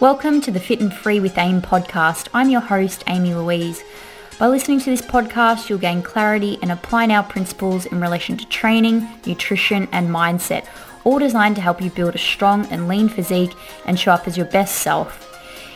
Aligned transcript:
Welcome 0.00 0.40
to 0.42 0.52
the 0.52 0.60
Fit 0.60 0.80
and 0.80 0.94
Free 0.94 1.18
with 1.18 1.36
AIM 1.36 1.60
podcast. 1.60 2.28
I'm 2.32 2.50
your 2.50 2.60
host, 2.60 3.02
Amy 3.08 3.34
Louise. 3.34 3.82
By 4.38 4.46
listening 4.46 4.78
to 4.78 4.90
this 4.90 5.02
podcast, 5.02 5.68
you'll 5.68 5.80
gain 5.80 6.02
clarity 6.02 6.56
and 6.62 6.70
apply 6.70 7.08
our 7.08 7.24
principles 7.24 7.84
in 7.84 8.00
relation 8.00 8.36
to 8.36 8.46
training, 8.46 9.08
nutrition, 9.26 9.88
and 9.90 10.08
mindset, 10.08 10.68
all 11.02 11.18
designed 11.18 11.56
to 11.56 11.62
help 11.62 11.82
you 11.82 11.90
build 11.90 12.14
a 12.14 12.18
strong 12.18 12.64
and 12.66 12.86
lean 12.86 13.08
physique 13.08 13.50
and 13.86 13.98
show 13.98 14.12
up 14.12 14.28
as 14.28 14.36
your 14.36 14.46
best 14.46 14.76
self. 14.76 15.24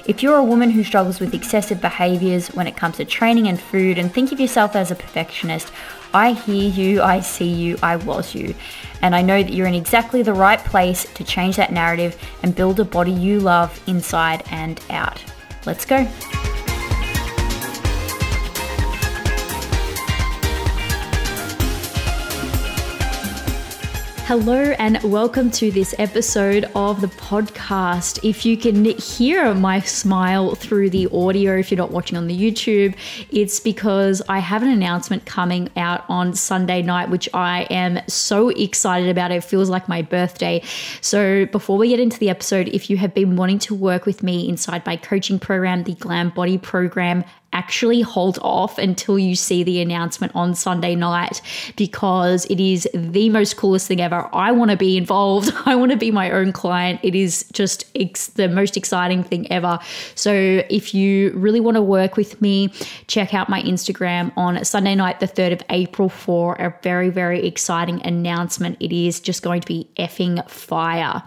If 0.06 0.22
you're 0.22 0.36
a 0.36 0.44
woman 0.44 0.70
who 0.70 0.84
struggles 0.84 1.18
with 1.18 1.34
excessive 1.34 1.80
behaviors 1.80 2.46
when 2.54 2.68
it 2.68 2.76
comes 2.76 2.98
to 2.98 3.04
training 3.04 3.48
and 3.48 3.60
food 3.60 3.98
and 3.98 4.14
think 4.14 4.30
of 4.30 4.38
yourself 4.38 4.76
as 4.76 4.92
a 4.92 4.94
perfectionist, 4.94 5.72
I 6.14 6.32
hear 6.32 6.70
you, 6.70 7.02
I 7.02 7.20
see 7.20 7.48
you, 7.48 7.78
I 7.82 7.96
was 7.96 8.34
you. 8.34 8.54
And 9.00 9.14
I 9.14 9.22
know 9.22 9.42
that 9.42 9.52
you're 9.52 9.66
in 9.66 9.74
exactly 9.74 10.22
the 10.22 10.34
right 10.34 10.58
place 10.58 11.04
to 11.14 11.24
change 11.24 11.56
that 11.56 11.72
narrative 11.72 12.16
and 12.42 12.54
build 12.54 12.80
a 12.80 12.84
body 12.84 13.12
you 13.12 13.40
love 13.40 13.82
inside 13.86 14.44
and 14.50 14.80
out. 14.90 15.22
Let's 15.64 15.84
go. 15.84 16.06
Hello, 24.32 24.74
and 24.78 24.98
welcome 25.02 25.50
to 25.50 25.70
this 25.70 25.94
episode 25.98 26.64
of 26.74 27.02
the 27.02 27.08
podcast. 27.08 28.18
If 28.26 28.46
you 28.46 28.56
can 28.56 28.82
hear 28.86 29.52
my 29.52 29.80
smile 29.80 30.54
through 30.54 30.88
the 30.88 31.06
audio, 31.12 31.58
if 31.58 31.70
you're 31.70 31.76
not 31.76 31.90
watching 31.90 32.16
on 32.16 32.28
the 32.28 32.34
YouTube, 32.34 32.94
it's 33.30 33.60
because 33.60 34.22
I 34.30 34.38
have 34.38 34.62
an 34.62 34.70
announcement 34.70 35.26
coming 35.26 35.68
out 35.76 36.06
on 36.08 36.32
Sunday 36.32 36.80
night, 36.80 37.10
which 37.10 37.28
I 37.34 37.64
am 37.64 38.00
so 38.08 38.48
excited 38.48 39.10
about. 39.10 39.32
It 39.32 39.44
feels 39.44 39.68
like 39.68 39.86
my 39.86 40.00
birthday. 40.00 40.62
So, 41.02 41.44
before 41.44 41.76
we 41.76 41.88
get 41.88 42.00
into 42.00 42.18
the 42.18 42.30
episode, 42.30 42.68
if 42.68 42.88
you 42.88 42.96
have 42.96 43.12
been 43.12 43.36
wanting 43.36 43.58
to 43.58 43.74
work 43.74 44.06
with 44.06 44.22
me 44.22 44.48
inside 44.48 44.86
my 44.86 44.96
coaching 44.96 45.38
program, 45.38 45.82
the 45.82 45.92
Glam 45.96 46.30
Body 46.30 46.56
Program, 46.56 47.22
actually 47.52 48.00
hold 48.00 48.38
off 48.42 48.78
until 48.78 49.18
you 49.18 49.34
see 49.36 49.62
the 49.62 49.80
announcement 49.80 50.34
on 50.34 50.54
Sunday 50.54 50.94
night 50.94 51.40
because 51.76 52.44
it 52.46 52.60
is 52.60 52.88
the 52.94 53.28
most 53.30 53.56
coolest 53.56 53.88
thing 53.88 54.00
ever. 54.00 54.28
I 54.32 54.52
want 54.52 54.70
to 54.70 54.76
be 54.76 54.96
involved. 54.96 55.52
I 55.66 55.74
want 55.74 55.92
to 55.92 55.98
be 55.98 56.10
my 56.10 56.30
own 56.30 56.52
client. 56.52 57.00
It 57.02 57.14
is 57.14 57.44
just 57.52 57.84
ex- 57.94 58.28
the 58.28 58.48
most 58.48 58.76
exciting 58.76 59.22
thing 59.22 59.50
ever. 59.50 59.78
So 60.14 60.32
if 60.68 60.94
you 60.94 61.32
really 61.32 61.60
want 61.60 61.76
to 61.76 61.82
work 61.82 62.16
with 62.16 62.40
me, 62.40 62.68
check 63.06 63.34
out 63.34 63.48
my 63.48 63.62
Instagram 63.62 64.32
on 64.36 64.64
Sunday 64.64 64.94
night, 64.94 65.20
the 65.20 65.28
3rd 65.28 65.52
of 65.52 65.62
April, 65.70 66.08
for 66.08 66.54
a 66.54 66.74
very, 66.82 67.10
very 67.10 67.46
exciting 67.46 68.04
announcement. 68.06 68.76
It 68.80 68.92
is 68.92 69.20
just 69.20 69.42
going 69.42 69.60
to 69.60 69.66
be 69.66 69.88
effing 69.96 70.48
fire. 70.48 71.22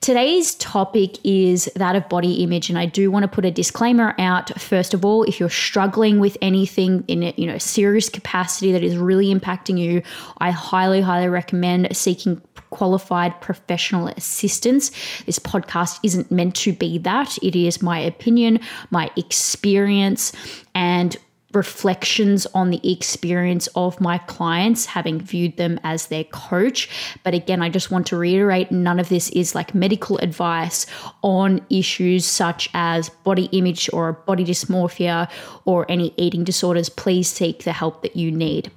Today's 0.00 0.54
topic 0.56 1.16
is 1.24 1.70
that 1.74 1.96
of 1.96 2.08
body 2.08 2.42
image, 2.42 2.68
and 2.68 2.78
I 2.78 2.86
do 2.86 3.10
want 3.10 3.24
to 3.24 3.28
put 3.28 3.44
a 3.44 3.50
disclaimer 3.50 4.14
out. 4.18 4.60
First 4.60 4.94
of 4.94 5.04
all, 5.04 5.22
if 5.24 5.40
you're 5.40 5.48
struggling 5.48 6.20
with 6.20 6.36
anything 6.42 7.04
in 7.08 7.22
a 7.22 7.34
you 7.36 7.46
know 7.46 7.58
serious 7.58 8.08
capacity 8.08 8.72
that 8.72 8.82
is 8.82 8.96
really 8.96 9.34
impacting 9.34 9.78
you, 9.78 10.02
I 10.38 10.50
highly, 10.50 11.00
highly 11.00 11.28
recommend 11.28 11.96
seeking 11.96 12.40
qualified 12.70 13.40
professional 13.40 14.08
assistance. 14.08 14.90
This 15.24 15.38
podcast 15.38 15.98
isn't 16.02 16.30
meant 16.30 16.54
to 16.56 16.72
be 16.72 16.98
that. 16.98 17.38
It 17.42 17.56
is 17.56 17.80
my 17.80 17.98
opinion, 17.98 18.60
my 18.90 19.10
experience, 19.16 20.32
and 20.74 21.16
reflections 21.56 22.46
on 22.54 22.70
the 22.70 22.92
experience 22.92 23.66
of 23.74 24.00
my 24.00 24.18
clients, 24.18 24.86
having 24.86 25.18
viewed 25.18 25.56
them 25.56 25.80
as 25.82 26.06
their 26.06 26.24
coach. 26.24 26.88
But 27.24 27.34
again, 27.34 27.62
I 27.62 27.68
just 27.68 27.90
want 27.90 28.06
to 28.08 28.16
reiterate 28.16 28.70
none 28.70 29.00
of 29.00 29.08
this 29.08 29.30
is 29.30 29.54
like 29.54 29.74
medical 29.74 30.18
advice 30.18 30.86
on 31.22 31.64
issues 31.70 32.24
such 32.26 32.68
as 32.74 33.08
body 33.08 33.46
image 33.52 33.90
or 33.92 34.12
body 34.12 34.44
dysmorphia 34.44 35.28
or 35.64 35.90
any 35.90 36.14
eating 36.16 36.44
disorders. 36.44 36.88
Please 36.88 37.28
seek 37.28 37.64
the 37.64 37.72
help 37.72 38.02
that 38.02 38.14
you 38.14 38.30
need. 38.30 38.70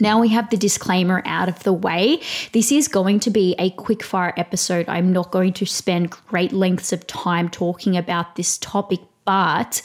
Now 0.00 0.20
we 0.20 0.28
have 0.28 0.50
the 0.50 0.56
disclaimer 0.56 1.22
out 1.24 1.48
of 1.48 1.62
the 1.64 1.72
way. 1.72 2.20
This 2.52 2.72
is 2.72 2.88
going 2.88 3.20
to 3.20 3.30
be 3.30 3.54
a 3.58 3.70
quick 3.70 4.02
fire 4.02 4.32
episode. 4.36 4.88
I'm 4.88 5.12
not 5.12 5.30
going 5.30 5.52
to 5.54 5.66
spend 5.66 6.10
great 6.10 6.52
lengths 6.52 6.92
of 6.92 7.06
time 7.06 7.48
talking 7.48 7.96
about 7.96 8.36
this 8.36 8.58
topic, 8.58 9.00
but 9.24 9.82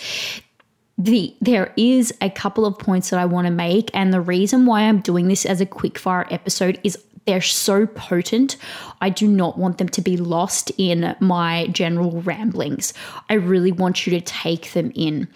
the 0.97 1.35
there 1.41 1.73
is 1.77 2.13
a 2.21 2.29
couple 2.29 2.65
of 2.65 2.79
points 2.79 3.11
that 3.11 3.19
I 3.19 3.25
want 3.25 3.45
to 3.45 3.51
make 3.51 3.91
and 3.93 4.11
the 4.11 4.21
reason 4.21 4.65
why 4.65 4.81
I'm 4.81 4.99
doing 4.99 5.27
this 5.27 5.45
as 5.45 5.61
a 5.61 5.65
quick 5.65 5.99
fire 5.99 6.25
episode 6.31 6.79
is 6.83 6.97
they're 7.27 7.41
so 7.41 7.85
potent. 7.85 8.55
I 9.01 9.09
do 9.09 9.27
not 9.27 9.57
want 9.57 9.77
them 9.77 9.89
to 9.89 10.01
be 10.01 10.15
lost 10.17 10.71
in 10.77 11.15
my 11.19 11.67
general 11.67 12.21
ramblings. 12.21 12.93
I 13.29 13.35
really 13.35 13.71
want 13.71 14.07
you 14.07 14.11
to 14.11 14.21
take 14.21 14.71
them 14.71 14.91
in. 14.95 15.27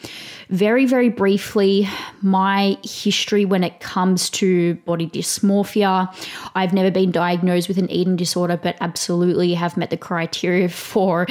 Very, 0.50 0.86
very 0.86 1.10
briefly, 1.10 1.88
my 2.22 2.78
history 2.84 3.46
when 3.46 3.64
it 3.64 3.82
comes 3.82 4.30
to 4.32 4.76
body 4.86 5.08
dysmorphia. 5.08 6.14
I've 6.56 6.74
never 6.74 6.92
been 6.92 7.12
diagnosed 7.12 7.68
with 7.68 7.78
an 7.78 7.92
eating 7.92 8.16
disorder, 8.16 8.58
but 8.58 8.78
absolutely 8.80 9.54
have 9.54 9.76
met 9.76 9.90
the 9.90 9.98
criteria 9.98 10.70
for 10.92 11.28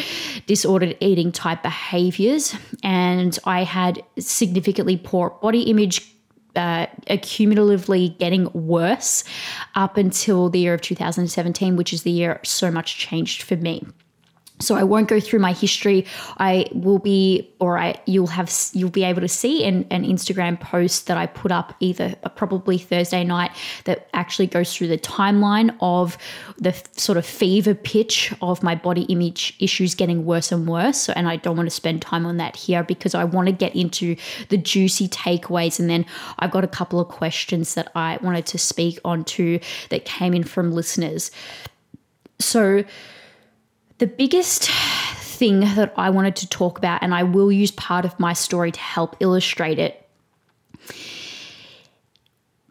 disordered 0.47 0.97
eating 1.01 1.33
type 1.33 1.63
behaviors. 1.63 2.55
And 2.83 3.39
I 3.45 3.65
had 3.65 4.03
significantly 4.19 4.99
poor 4.99 5.31
body 5.31 5.63
image 5.63 6.15
uh, 6.57 6.87
accumulatively 7.09 8.17
getting 8.19 8.51
worse 8.53 9.25
up 9.75 9.97
until 9.97 10.49
the 10.49 10.59
year 10.59 10.75
of 10.75 10.81
2017, 10.81 11.77
which 11.77 11.93
is 11.93 12.03
the 12.03 12.11
year 12.11 12.41
so 12.43 12.71
much 12.71 12.99
changed 12.99 13.43
for 13.43 13.57
me. 13.57 13.87
So 14.61 14.75
I 14.75 14.83
won't 14.83 15.09
go 15.09 15.21
through 15.21 15.41
my 15.41 15.53
history. 15.53 16.07
I 16.39 16.67
will 16.73 16.99
be, 16.99 17.51
or 17.61 17.79
I 17.79 18.01
you'll 18.07 18.27
have 18.27 18.53
you'll 18.73 18.91
be 18.91 19.05
able 19.05 19.21
to 19.23 19.29
see 19.29 19.65
an, 19.65 19.87
an 19.91 20.05
Instagram 20.05 20.61
post 20.61 21.07
that 21.07 21.17
I 21.17 21.27
put 21.27 21.51
up 21.51 21.75
either 21.81 22.15
uh, 22.23 22.29
probably 22.29 22.79
Thursday 22.79 23.25
night 23.25 23.51
that 23.85 24.09
actually 24.13 24.47
goes 24.47 24.75
through 24.75 24.89
the 24.89 24.99
timeline 24.99 25.75
of 25.81 26.19
the 26.59 26.75
sort 26.97 27.17
of 27.17 27.25
fever 27.25 27.75
pitch 27.75 28.33
of 28.43 28.63
my 28.63 28.75
body 28.75 29.03
image 29.03 29.57
issues 29.61 29.95
getting 29.95 30.25
worse 30.25 30.53
and 30.53 30.69
worse. 30.69 31.01
So, 31.01 31.13
and 31.17 31.27
I 31.27 31.37
don't 31.37 31.57
want 31.57 31.69
to 31.69 31.75
spend 31.75 32.03
time 32.03 32.27
on 32.27 32.37
that 32.37 32.57
here 32.57 32.83
because 32.83 33.15
I 33.15 33.25
want 33.25 33.47
to 33.47 33.53
get 33.53 33.75
into 33.75 34.17
the 34.51 34.59
juicy 34.59 35.09
takeaways, 35.09 35.81
and 35.81 35.89
then 35.89 36.05
I've 36.39 36.51
got 36.51 36.65
a 36.65 36.69
couple 36.69 37.01
of 37.01 37.09
questions 37.09 37.75
that 37.75 37.91
I 37.95 38.19
wanted 38.23 38.47
to 38.47 38.59
speak 38.59 38.99
on 39.05 39.25
to 39.25 39.59
that 39.89 40.05
came 40.05 40.35
in 40.35 40.45
from 40.45 40.73
listeners. 40.73 41.31
So 42.39 42.85
the 44.01 44.07
biggest 44.07 44.71
thing 45.21 45.61
that 45.61 45.93
I 45.95 46.09
wanted 46.09 46.35
to 46.37 46.49
talk 46.49 46.79
about, 46.79 47.03
and 47.03 47.15
I 47.15 47.23
will 47.23 47.53
use 47.53 47.71
part 47.71 48.07
of 48.07 48.19
my 48.19 48.33
story 48.33 48.73
to 48.73 48.81
help 48.81 49.15
illustrate 49.21 49.79
it, 49.79 50.09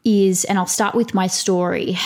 is, 0.03 0.44
and 0.45 0.57
I'll 0.57 0.66
start 0.66 0.95
with 0.95 1.13
my 1.13 1.28
story. 1.28 1.97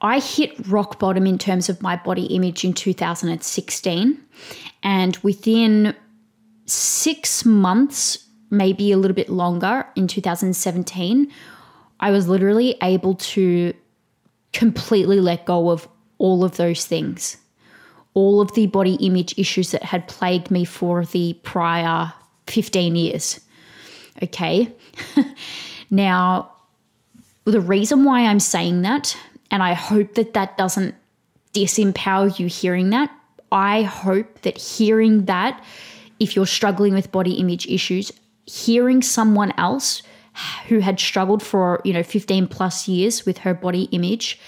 I 0.00 0.18
hit 0.18 0.66
rock 0.66 0.98
bottom 0.98 1.26
in 1.26 1.38
terms 1.38 1.68
of 1.68 1.80
my 1.80 1.94
body 1.94 2.24
image 2.26 2.64
in 2.64 2.72
2016. 2.72 4.20
And 4.82 5.16
within 5.18 5.94
six 6.66 7.44
months, 7.44 8.18
maybe 8.50 8.90
a 8.90 8.96
little 8.96 9.14
bit 9.14 9.28
longer, 9.28 9.86
in 9.94 10.08
2017, 10.08 11.32
I 12.00 12.10
was 12.10 12.26
literally 12.26 12.76
able 12.82 13.14
to 13.14 13.74
completely 14.52 15.20
let 15.20 15.46
go 15.46 15.70
of 15.70 15.86
all 16.18 16.44
of 16.44 16.56
those 16.56 16.84
things 16.84 17.36
all 18.14 18.40
of 18.40 18.52
the 18.54 18.66
body 18.66 18.94
image 18.94 19.38
issues 19.38 19.70
that 19.70 19.82
had 19.82 20.06
plagued 20.08 20.50
me 20.50 20.64
for 20.64 21.04
the 21.06 21.34
prior 21.42 22.12
15 22.46 22.96
years. 22.96 23.40
Okay. 24.22 24.72
now, 25.90 26.52
the 27.44 27.60
reason 27.60 28.04
why 28.04 28.26
I'm 28.26 28.40
saying 28.40 28.82
that, 28.82 29.16
and 29.50 29.62
I 29.62 29.72
hope 29.72 30.14
that 30.14 30.34
that 30.34 30.56
doesn't 30.56 30.94
disempower 31.54 32.38
you 32.38 32.46
hearing 32.46 32.90
that, 32.90 33.10
I 33.50 33.82
hope 33.82 34.42
that 34.42 34.58
hearing 34.58 35.26
that, 35.26 35.62
if 36.20 36.36
you're 36.36 36.46
struggling 36.46 36.94
with 36.94 37.12
body 37.12 37.34
image 37.34 37.66
issues, 37.66 38.12
hearing 38.46 39.02
someone 39.02 39.52
else 39.58 40.02
who 40.68 40.78
had 40.78 40.98
struggled 40.98 41.42
for, 41.42 41.80
you 41.84 41.92
know, 41.92 42.02
15 42.02 42.46
plus 42.48 42.88
years 42.88 43.26
with 43.26 43.38
her 43.38 43.54
body 43.54 43.84
image 43.92 44.40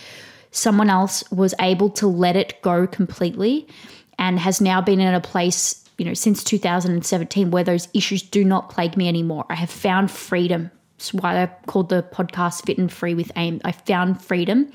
someone 0.54 0.88
else 0.88 1.28
was 1.30 1.54
able 1.60 1.90
to 1.90 2.06
let 2.06 2.36
it 2.36 2.62
go 2.62 2.86
completely 2.86 3.66
and 4.18 4.38
has 4.38 4.60
now 4.60 4.80
been 4.80 5.00
in 5.00 5.12
a 5.12 5.20
place, 5.20 5.84
you 5.98 6.04
know, 6.04 6.14
since 6.14 6.44
2017 6.44 7.50
where 7.50 7.64
those 7.64 7.88
issues 7.92 8.22
do 8.22 8.44
not 8.44 8.70
plague 8.70 8.96
me 8.96 9.08
anymore. 9.08 9.44
I 9.50 9.56
have 9.56 9.70
found 9.70 10.10
freedom. 10.10 10.70
Why 11.12 11.42
I 11.42 11.46
called 11.66 11.88
the 11.88 12.02
podcast 12.02 12.64
Fit 12.64 12.78
and 12.78 12.90
Free 12.90 13.14
with 13.14 13.30
AIM. 13.36 13.60
I 13.64 13.72
found 13.72 14.22
freedom. 14.22 14.72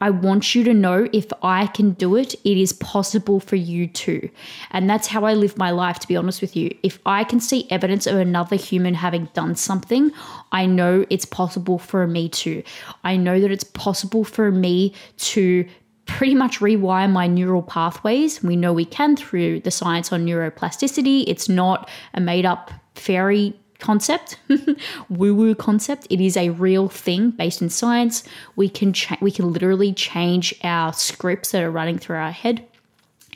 I 0.00 0.10
want 0.10 0.54
you 0.54 0.64
to 0.64 0.74
know 0.74 1.08
if 1.12 1.26
I 1.42 1.66
can 1.68 1.92
do 1.92 2.16
it, 2.16 2.34
it 2.44 2.58
is 2.58 2.72
possible 2.74 3.40
for 3.40 3.56
you 3.56 3.86
too. 3.86 4.28
And 4.72 4.90
that's 4.90 5.06
how 5.06 5.24
I 5.24 5.34
live 5.34 5.56
my 5.56 5.70
life, 5.70 5.98
to 6.00 6.08
be 6.08 6.16
honest 6.16 6.40
with 6.40 6.56
you. 6.56 6.76
If 6.82 6.98
I 7.06 7.24
can 7.24 7.40
see 7.40 7.66
evidence 7.70 8.06
of 8.06 8.16
another 8.16 8.56
human 8.56 8.94
having 8.94 9.26
done 9.32 9.54
something, 9.54 10.10
I 10.52 10.66
know 10.66 11.06
it's 11.10 11.24
possible 11.24 11.78
for 11.78 12.06
me 12.06 12.28
too. 12.28 12.62
I 13.04 13.16
know 13.16 13.40
that 13.40 13.50
it's 13.50 13.64
possible 13.64 14.24
for 14.24 14.50
me 14.50 14.94
to 15.18 15.66
pretty 16.06 16.34
much 16.34 16.58
rewire 16.58 17.10
my 17.10 17.26
neural 17.26 17.62
pathways. 17.62 18.42
We 18.42 18.56
know 18.56 18.72
we 18.72 18.84
can 18.84 19.16
through 19.16 19.60
the 19.60 19.70
science 19.70 20.12
on 20.12 20.26
neuroplasticity. 20.26 21.24
It's 21.26 21.48
not 21.48 21.88
a 22.12 22.20
made 22.20 22.44
up 22.44 22.70
fairy 22.94 23.58
concept, 23.84 24.38
woo 25.10 25.34
woo 25.34 25.54
concept. 25.54 26.06
It 26.08 26.18
is 26.18 26.38
a 26.38 26.48
real 26.48 26.88
thing 26.88 27.32
based 27.32 27.60
in 27.60 27.68
science. 27.68 28.24
We 28.56 28.70
can 28.70 28.94
cha- 28.94 29.18
we 29.20 29.30
can 29.30 29.52
literally 29.52 29.92
change 29.92 30.54
our 30.64 30.94
scripts 30.94 31.52
that 31.52 31.62
are 31.62 31.70
running 31.70 31.98
through 31.98 32.16
our 32.16 32.30
head. 32.30 32.66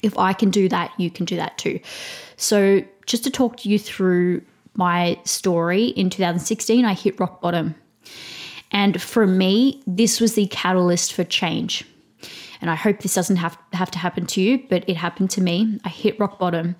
If 0.02 0.16
I 0.16 0.32
can 0.32 0.50
do 0.50 0.66
that, 0.70 0.90
you 0.96 1.10
can 1.10 1.26
do 1.26 1.36
that 1.36 1.58
too. 1.58 1.80
So, 2.38 2.82
just 3.04 3.24
to 3.24 3.30
talk 3.30 3.58
to 3.58 3.68
you 3.68 3.78
through 3.78 4.40
my 4.74 5.20
story 5.24 5.88
in 5.88 6.08
2016, 6.08 6.86
I 6.86 6.94
hit 6.94 7.20
rock 7.20 7.42
bottom. 7.42 7.74
And 8.70 9.02
for 9.02 9.26
me, 9.26 9.82
this 9.86 10.18
was 10.18 10.34
the 10.34 10.46
catalyst 10.46 11.12
for 11.12 11.24
change. 11.24 11.84
And 12.60 12.70
I 12.70 12.74
hope 12.74 13.00
this 13.00 13.14
doesn't 13.14 13.36
have, 13.36 13.58
have 13.72 13.90
to 13.90 13.98
happen 13.98 14.26
to 14.26 14.40
you, 14.40 14.62
but 14.70 14.88
it 14.88 14.96
happened 14.96 15.30
to 15.30 15.40
me. 15.40 15.78
I 15.84 15.90
hit 15.90 16.18
rock 16.18 16.38
bottom. 16.38 16.74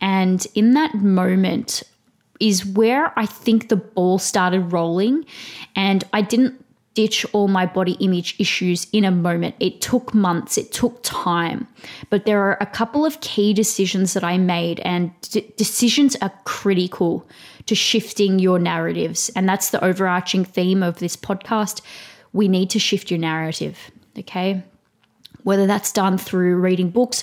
And 0.00 0.46
in 0.54 0.72
that 0.74 0.94
moment 0.94 1.82
is 2.40 2.64
where 2.64 3.16
I 3.18 3.26
think 3.26 3.68
the 3.68 3.76
ball 3.76 4.18
started 4.18 4.72
rolling. 4.72 5.24
And 5.76 6.02
I 6.12 6.22
didn't 6.22 6.64
ditch 6.94 7.24
all 7.32 7.46
my 7.46 7.66
body 7.66 7.92
image 8.00 8.34
issues 8.38 8.86
in 8.92 9.04
a 9.04 9.10
moment. 9.10 9.54
It 9.60 9.80
took 9.80 10.12
months, 10.12 10.58
it 10.58 10.72
took 10.72 11.00
time. 11.02 11.68
But 12.08 12.26
there 12.26 12.42
are 12.42 12.56
a 12.60 12.66
couple 12.66 13.06
of 13.06 13.20
key 13.20 13.52
decisions 13.52 14.12
that 14.14 14.24
I 14.24 14.38
made, 14.38 14.80
and 14.80 15.12
d- 15.20 15.52
decisions 15.56 16.16
are 16.16 16.32
critical 16.44 17.26
to 17.66 17.74
shifting 17.74 18.38
your 18.38 18.58
narratives. 18.58 19.30
And 19.36 19.48
that's 19.48 19.70
the 19.70 19.82
overarching 19.84 20.44
theme 20.44 20.82
of 20.82 20.98
this 20.98 21.16
podcast. 21.16 21.80
We 22.32 22.48
need 22.48 22.70
to 22.70 22.78
shift 22.78 23.10
your 23.10 23.20
narrative, 23.20 23.78
okay? 24.18 24.62
Whether 25.44 25.66
that's 25.66 25.92
done 25.92 26.18
through 26.18 26.56
reading 26.56 26.90
books 26.90 27.22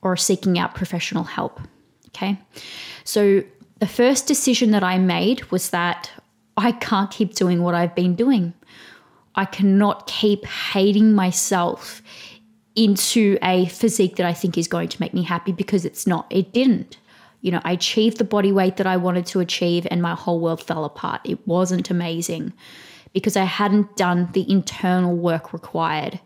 or 0.00 0.16
seeking 0.16 0.58
out 0.58 0.74
professional 0.74 1.24
help, 1.24 1.60
okay? 2.08 2.38
So, 3.04 3.44
the 3.82 3.88
first 3.88 4.28
decision 4.28 4.70
that 4.70 4.84
I 4.84 4.96
made 4.96 5.50
was 5.50 5.70
that 5.70 6.08
I 6.56 6.70
can't 6.70 7.10
keep 7.10 7.34
doing 7.34 7.64
what 7.64 7.74
I've 7.74 7.96
been 7.96 8.14
doing. 8.14 8.54
I 9.34 9.44
cannot 9.44 10.06
keep 10.06 10.46
hating 10.46 11.14
myself 11.14 12.00
into 12.76 13.38
a 13.42 13.66
physique 13.66 14.14
that 14.16 14.26
I 14.26 14.34
think 14.34 14.56
is 14.56 14.68
going 14.68 14.88
to 14.90 15.00
make 15.00 15.12
me 15.12 15.24
happy 15.24 15.50
because 15.50 15.84
it's 15.84 16.06
not. 16.06 16.28
It 16.30 16.52
didn't. 16.52 16.96
You 17.40 17.50
know, 17.50 17.60
I 17.64 17.72
achieved 17.72 18.18
the 18.18 18.24
body 18.24 18.52
weight 18.52 18.76
that 18.76 18.86
I 18.86 18.96
wanted 18.96 19.26
to 19.26 19.40
achieve 19.40 19.84
and 19.90 20.00
my 20.00 20.14
whole 20.14 20.38
world 20.38 20.62
fell 20.62 20.84
apart. 20.84 21.20
It 21.24 21.44
wasn't 21.48 21.90
amazing 21.90 22.52
because 23.12 23.36
I 23.36 23.42
hadn't 23.42 23.96
done 23.96 24.28
the 24.32 24.48
internal 24.48 25.16
work 25.16 25.52
required. 25.52 26.20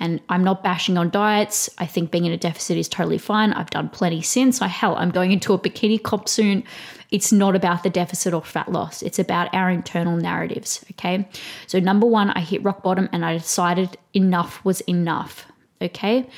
And 0.00 0.20
I'm 0.28 0.42
not 0.42 0.62
bashing 0.62 0.98
on 0.98 1.10
diets. 1.10 1.70
I 1.78 1.86
think 1.86 2.10
being 2.10 2.24
in 2.24 2.32
a 2.32 2.36
deficit 2.36 2.76
is 2.76 2.88
totally 2.88 3.18
fine. 3.18 3.52
I've 3.52 3.70
done 3.70 3.88
plenty 3.88 4.22
since. 4.22 4.60
I 4.60 4.66
hell, 4.66 4.96
I'm 4.96 5.10
going 5.10 5.30
into 5.30 5.54
a 5.54 5.58
bikini 5.58 6.02
comp 6.02 6.28
soon. 6.28 6.64
It's 7.10 7.30
not 7.30 7.54
about 7.54 7.84
the 7.84 7.90
deficit 7.90 8.34
or 8.34 8.42
fat 8.42 8.72
loss. 8.72 9.02
It's 9.02 9.20
about 9.20 9.54
our 9.54 9.70
internal 9.70 10.16
narratives. 10.16 10.84
Okay. 10.92 11.28
So 11.68 11.78
number 11.78 12.06
one, 12.06 12.30
I 12.30 12.40
hit 12.40 12.64
rock 12.64 12.82
bottom 12.82 13.08
and 13.12 13.24
I 13.24 13.38
decided 13.38 13.96
enough 14.14 14.64
was 14.64 14.80
enough. 14.82 15.46
Okay. 15.80 16.28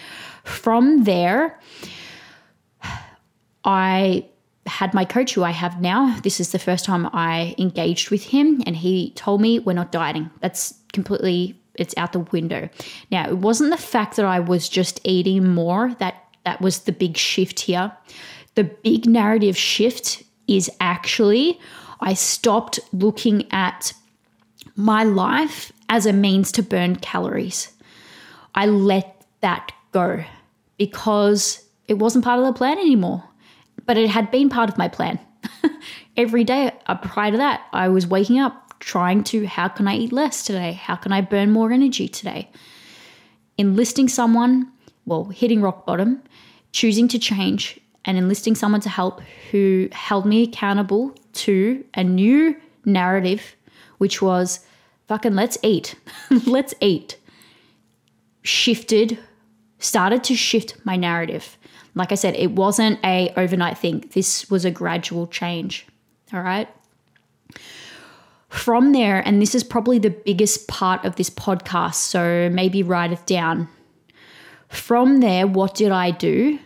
From 0.44 1.04
there, 1.04 1.58
I 3.64 4.26
had 4.66 4.94
my 4.94 5.04
coach 5.04 5.34
who 5.34 5.44
I 5.44 5.52
have 5.52 5.80
now. 5.80 6.18
This 6.20 6.40
is 6.40 6.52
the 6.52 6.58
first 6.58 6.84
time 6.84 7.08
I 7.12 7.54
engaged 7.56 8.10
with 8.10 8.24
him, 8.24 8.62
and 8.66 8.76
he 8.76 9.12
told 9.12 9.40
me 9.40 9.60
we're 9.60 9.72
not 9.72 9.92
dieting. 9.92 10.30
That's 10.40 10.74
completely 10.92 11.58
it's 11.78 11.94
out 11.96 12.12
the 12.12 12.20
window. 12.20 12.68
Now, 13.10 13.28
it 13.28 13.38
wasn't 13.38 13.70
the 13.70 13.76
fact 13.76 14.16
that 14.16 14.24
I 14.24 14.40
was 14.40 14.68
just 14.68 15.00
eating 15.04 15.54
more 15.54 15.94
that 15.98 16.22
that 16.44 16.60
was 16.60 16.80
the 16.80 16.92
big 16.92 17.16
shift 17.16 17.60
here. 17.60 17.92
The 18.54 18.64
big 18.64 19.06
narrative 19.06 19.56
shift 19.56 20.22
is 20.46 20.70
actually 20.80 21.58
I 22.00 22.14
stopped 22.14 22.78
looking 22.92 23.50
at 23.52 23.92
my 24.76 25.04
life 25.04 25.72
as 25.88 26.06
a 26.06 26.12
means 26.12 26.52
to 26.52 26.62
burn 26.62 26.96
calories. 26.96 27.72
I 28.54 28.66
let 28.66 29.24
that 29.40 29.72
go 29.92 30.24
because 30.76 31.64
it 31.88 31.94
wasn't 31.94 32.24
part 32.24 32.40
of 32.40 32.46
the 32.46 32.52
plan 32.52 32.78
anymore. 32.78 33.24
But 33.84 33.96
it 33.96 34.10
had 34.10 34.30
been 34.30 34.48
part 34.48 34.68
of 34.68 34.78
my 34.78 34.88
plan. 34.88 35.18
Every 36.16 36.44
day 36.44 36.72
uh, 36.86 36.96
prior 36.96 37.30
to 37.30 37.36
that, 37.36 37.62
I 37.72 37.88
was 37.88 38.06
waking 38.06 38.40
up 38.40 38.65
trying 38.80 39.24
to 39.24 39.46
how 39.46 39.68
can 39.68 39.88
I 39.88 39.96
eat 39.96 40.12
less 40.12 40.44
today? 40.44 40.72
How 40.72 40.96
can 40.96 41.12
I 41.12 41.20
burn 41.20 41.50
more 41.50 41.72
energy 41.72 42.08
today? 42.08 42.48
Enlisting 43.58 44.08
someone, 44.08 44.70
well, 45.04 45.24
hitting 45.24 45.62
rock 45.62 45.86
bottom, 45.86 46.22
choosing 46.72 47.08
to 47.08 47.18
change, 47.18 47.80
and 48.04 48.16
enlisting 48.16 48.54
someone 48.54 48.80
to 48.82 48.88
help 48.88 49.20
who 49.50 49.88
held 49.92 50.26
me 50.26 50.42
accountable 50.42 51.14
to 51.32 51.84
a 51.94 52.04
new 52.04 52.56
narrative, 52.84 53.56
which 53.98 54.22
was 54.22 54.60
fucking 55.08 55.34
let's 55.34 55.58
eat. 55.62 55.96
let's 56.46 56.74
eat. 56.80 57.18
Shifted, 58.42 59.18
started 59.78 60.22
to 60.24 60.36
shift 60.36 60.76
my 60.84 60.96
narrative. 60.96 61.58
Like 61.94 62.12
I 62.12 62.14
said, 62.14 62.34
it 62.36 62.52
wasn't 62.52 63.00
a 63.04 63.32
overnight 63.36 63.78
thing. 63.78 64.08
This 64.12 64.50
was 64.50 64.64
a 64.64 64.70
gradual 64.70 65.26
change. 65.26 65.86
All 66.32 66.42
right. 66.42 66.68
From 68.56 68.92
there, 68.92 69.20
and 69.26 69.40
this 69.40 69.54
is 69.54 69.62
probably 69.62 69.98
the 69.98 70.10
biggest 70.10 70.66
part 70.66 71.04
of 71.04 71.16
this 71.16 71.28
podcast, 71.30 71.96
so 71.96 72.48
maybe 72.50 72.82
write 72.82 73.12
it 73.12 73.24
down. 73.26 73.68
From 74.68 75.20
there, 75.20 75.46
what 75.46 75.74
did 75.74 75.92
I 75.92 76.10
do? 76.10 76.58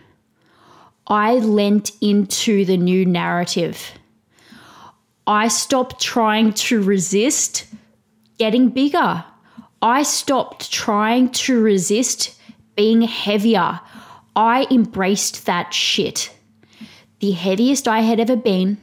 I 1.07 1.35
lent 1.35 1.91
into 1.99 2.63
the 2.63 2.77
new 2.77 3.05
narrative. 3.05 3.91
I 5.27 5.49
stopped 5.49 6.01
trying 6.01 6.53
to 6.53 6.81
resist 6.81 7.67
getting 8.39 8.69
bigger. 8.69 9.23
I 9.81 10.03
stopped 10.03 10.71
trying 10.71 11.29
to 11.31 11.61
resist 11.61 12.39
being 12.75 13.01
heavier. 13.01 13.79
I 14.35 14.65
embraced 14.71 15.45
that 15.45 15.73
shit. 15.73 16.33
The 17.19 17.31
heaviest 17.31 17.87
I 17.87 17.99
had 17.99 18.19
ever 18.19 18.37
been. 18.37 18.77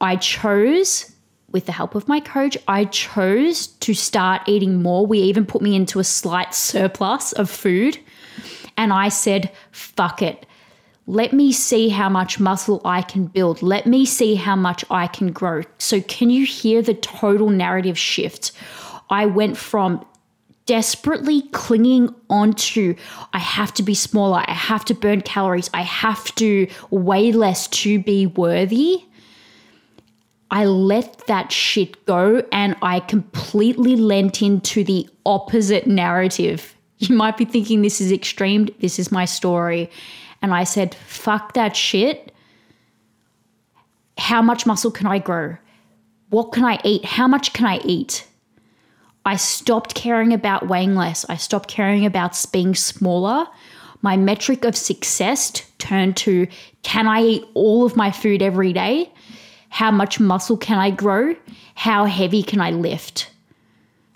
I 0.00 0.16
chose 0.16 1.13
with 1.54 1.66
the 1.66 1.72
help 1.72 1.94
of 1.94 2.08
my 2.08 2.18
coach, 2.18 2.58
I 2.66 2.84
chose 2.86 3.68
to 3.68 3.94
start 3.94 4.42
eating 4.46 4.82
more. 4.82 5.06
We 5.06 5.20
even 5.20 5.46
put 5.46 5.62
me 5.62 5.76
into 5.76 6.00
a 6.00 6.04
slight 6.04 6.52
surplus 6.52 7.32
of 7.32 7.48
food. 7.48 7.96
And 8.76 8.92
I 8.92 9.08
said, 9.08 9.52
fuck 9.70 10.20
it. 10.20 10.46
Let 11.06 11.32
me 11.32 11.52
see 11.52 11.90
how 11.90 12.08
much 12.08 12.40
muscle 12.40 12.82
I 12.84 13.02
can 13.02 13.26
build. 13.26 13.62
Let 13.62 13.86
me 13.86 14.04
see 14.04 14.34
how 14.34 14.56
much 14.56 14.84
I 14.90 15.06
can 15.06 15.30
grow. 15.30 15.62
So, 15.78 16.00
can 16.00 16.28
you 16.28 16.44
hear 16.44 16.82
the 16.82 16.94
total 16.94 17.50
narrative 17.50 17.98
shift? 17.98 18.50
I 19.10 19.26
went 19.26 19.56
from 19.56 20.04
desperately 20.66 21.42
clinging 21.52 22.12
onto 22.30 22.96
I 23.34 23.38
have 23.38 23.74
to 23.74 23.82
be 23.82 23.94
smaller, 23.94 24.42
I 24.46 24.54
have 24.54 24.84
to 24.86 24.94
burn 24.94 25.20
calories, 25.20 25.68
I 25.74 25.82
have 25.82 26.34
to 26.36 26.66
weigh 26.90 27.32
less 27.32 27.68
to 27.68 27.98
be 27.98 28.26
worthy 28.26 29.04
I 30.54 30.66
let 30.66 31.26
that 31.26 31.50
shit 31.50 32.06
go 32.06 32.40
and 32.52 32.76
I 32.80 33.00
completely 33.00 33.96
lent 33.96 34.40
into 34.40 34.84
the 34.84 35.08
opposite 35.26 35.88
narrative. 35.88 36.76
You 36.98 37.16
might 37.16 37.36
be 37.36 37.44
thinking 37.44 37.82
this 37.82 38.00
is 38.00 38.12
extreme. 38.12 38.68
This 38.78 39.00
is 39.00 39.10
my 39.10 39.24
story. 39.24 39.90
And 40.42 40.54
I 40.54 40.62
said, 40.62 40.94
fuck 40.94 41.54
that 41.54 41.74
shit. 41.74 42.32
How 44.16 44.42
much 44.42 44.64
muscle 44.64 44.92
can 44.92 45.08
I 45.08 45.18
grow? 45.18 45.56
What 46.30 46.52
can 46.52 46.64
I 46.64 46.78
eat? 46.84 47.04
How 47.04 47.26
much 47.26 47.52
can 47.52 47.66
I 47.66 47.78
eat? 47.78 48.24
I 49.24 49.34
stopped 49.34 49.96
caring 49.96 50.32
about 50.32 50.68
weighing 50.68 50.94
less. 50.94 51.28
I 51.28 51.34
stopped 51.34 51.68
caring 51.68 52.06
about 52.06 52.40
being 52.52 52.76
smaller. 52.76 53.48
My 54.02 54.16
metric 54.16 54.64
of 54.64 54.76
success 54.76 55.68
turned 55.78 56.16
to 56.18 56.46
can 56.84 57.08
I 57.08 57.22
eat 57.22 57.44
all 57.54 57.84
of 57.84 57.96
my 57.96 58.12
food 58.12 58.40
every 58.40 58.72
day? 58.72 59.10
How 59.74 59.90
much 59.90 60.20
muscle 60.20 60.56
can 60.56 60.78
I 60.78 60.90
grow? 60.90 61.34
How 61.74 62.04
heavy 62.04 62.44
can 62.44 62.60
I 62.60 62.70
lift? 62.70 63.28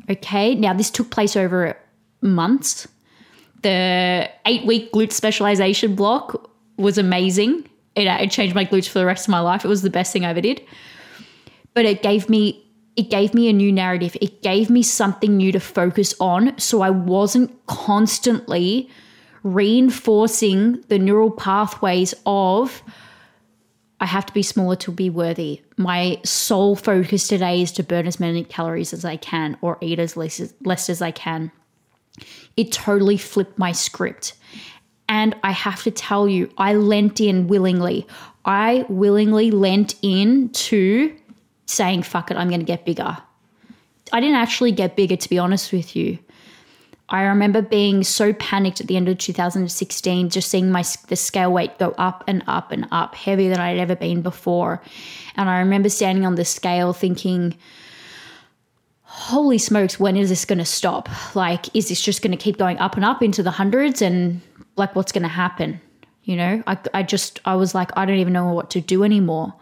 Okay, 0.08 0.54
now 0.54 0.72
this 0.72 0.88
took 0.88 1.10
place 1.10 1.34
over 1.34 1.76
months. 2.20 2.86
The 3.62 4.30
eight 4.46 4.64
week 4.66 4.92
glute 4.92 5.10
specialization 5.10 5.96
block 5.96 6.48
was 6.76 6.96
amazing. 6.96 7.68
It, 7.96 8.06
uh, 8.06 8.18
it 8.20 8.30
changed 8.30 8.54
my 8.54 8.66
glutes 8.66 8.88
for 8.88 9.00
the 9.00 9.04
rest 9.04 9.26
of 9.26 9.32
my 9.32 9.40
life. 9.40 9.64
It 9.64 9.68
was 9.68 9.82
the 9.82 9.90
best 9.90 10.12
thing 10.12 10.24
I 10.24 10.30
ever 10.30 10.40
did. 10.40 10.64
But 11.74 11.86
it 11.86 12.04
gave 12.04 12.28
me 12.28 12.64
it 12.94 13.10
gave 13.10 13.34
me 13.34 13.48
a 13.48 13.52
new 13.52 13.72
narrative. 13.72 14.16
It 14.20 14.42
gave 14.42 14.70
me 14.70 14.84
something 14.84 15.36
new 15.36 15.50
to 15.50 15.58
focus 15.58 16.14
on 16.20 16.56
so 16.56 16.82
I 16.82 16.90
wasn't 16.90 17.50
constantly 17.66 18.88
reinforcing 19.42 20.82
the 20.86 21.00
neural 21.00 21.32
pathways 21.32 22.14
of 22.26 22.80
I 24.00 24.06
have 24.06 24.26
to 24.26 24.32
be 24.32 24.42
smaller 24.42 24.76
to 24.76 24.92
be 24.92 25.10
worthy. 25.10 25.62
My 25.76 26.20
sole 26.24 26.76
focus 26.76 27.26
today 27.26 27.62
is 27.62 27.72
to 27.72 27.82
burn 27.82 28.06
as 28.06 28.20
many 28.20 28.44
calories 28.44 28.92
as 28.92 29.04
I 29.04 29.16
can 29.16 29.56
or 29.60 29.76
eat 29.80 29.98
as 29.98 30.16
less, 30.16 30.40
less 30.64 30.88
as 30.88 31.02
I 31.02 31.10
can. 31.10 31.50
It 32.56 32.70
totally 32.72 33.16
flipped 33.16 33.58
my 33.58 33.72
script. 33.72 34.34
And 35.08 35.34
I 35.42 35.52
have 35.52 35.82
to 35.84 35.90
tell 35.90 36.28
you, 36.28 36.50
I 36.58 36.74
lent 36.74 37.20
in 37.20 37.48
willingly. 37.48 38.06
I 38.44 38.84
willingly 38.88 39.50
lent 39.50 39.94
in 40.02 40.50
to 40.50 41.16
saying, 41.66 42.02
fuck 42.02 42.30
it, 42.30 42.36
I'm 42.36 42.48
going 42.48 42.60
to 42.60 42.66
get 42.66 42.84
bigger. 42.84 43.16
I 44.12 44.20
didn't 44.20 44.36
actually 44.36 44.72
get 44.72 44.96
bigger, 44.96 45.16
to 45.16 45.28
be 45.28 45.38
honest 45.38 45.72
with 45.72 45.94
you. 45.94 46.18
I 47.10 47.22
remember 47.22 47.62
being 47.62 48.04
so 48.04 48.34
panicked 48.34 48.80
at 48.80 48.86
the 48.86 48.96
end 48.96 49.08
of 49.08 49.16
2016, 49.16 50.28
just 50.28 50.50
seeing 50.50 50.70
my 50.70 50.84
the 51.08 51.16
scale 51.16 51.52
weight 51.52 51.78
go 51.78 51.94
up 51.96 52.22
and 52.26 52.44
up 52.46 52.70
and 52.70 52.86
up, 52.90 53.14
heavier 53.14 53.50
than 53.50 53.60
I'd 53.60 53.78
ever 53.78 53.96
been 53.96 54.20
before. 54.20 54.82
And 55.36 55.48
I 55.48 55.58
remember 55.60 55.88
standing 55.88 56.26
on 56.26 56.34
the 56.34 56.44
scale 56.44 56.92
thinking, 56.92 57.56
holy 59.02 59.56
smokes, 59.56 59.98
when 59.98 60.16
is 60.16 60.28
this 60.28 60.44
going 60.44 60.58
to 60.58 60.66
stop? 60.66 61.08
Like, 61.34 61.74
is 61.74 61.88
this 61.88 62.00
just 62.00 62.20
going 62.20 62.36
to 62.36 62.36
keep 62.36 62.58
going 62.58 62.78
up 62.78 62.94
and 62.94 63.04
up 63.04 63.22
into 63.22 63.42
the 63.42 63.50
hundreds? 63.50 64.02
And 64.02 64.42
like, 64.76 64.94
what's 64.94 65.12
going 65.12 65.22
to 65.22 65.28
happen? 65.28 65.80
You 66.24 66.36
know, 66.36 66.62
I, 66.66 66.76
I 66.92 67.02
just, 67.04 67.40
I 67.46 67.56
was 67.56 67.74
like, 67.74 67.90
I 67.96 68.04
don't 68.04 68.18
even 68.18 68.34
know 68.34 68.52
what 68.52 68.68
to 68.70 68.82
do 68.82 69.02
anymore. 69.02 69.54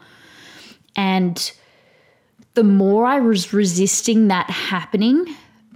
And 0.97 1.53
the 2.55 2.65
more 2.65 3.07
I 3.07 3.21
was 3.21 3.53
resisting 3.53 4.29
that 4.29 4.51
happening, 4.51 5.27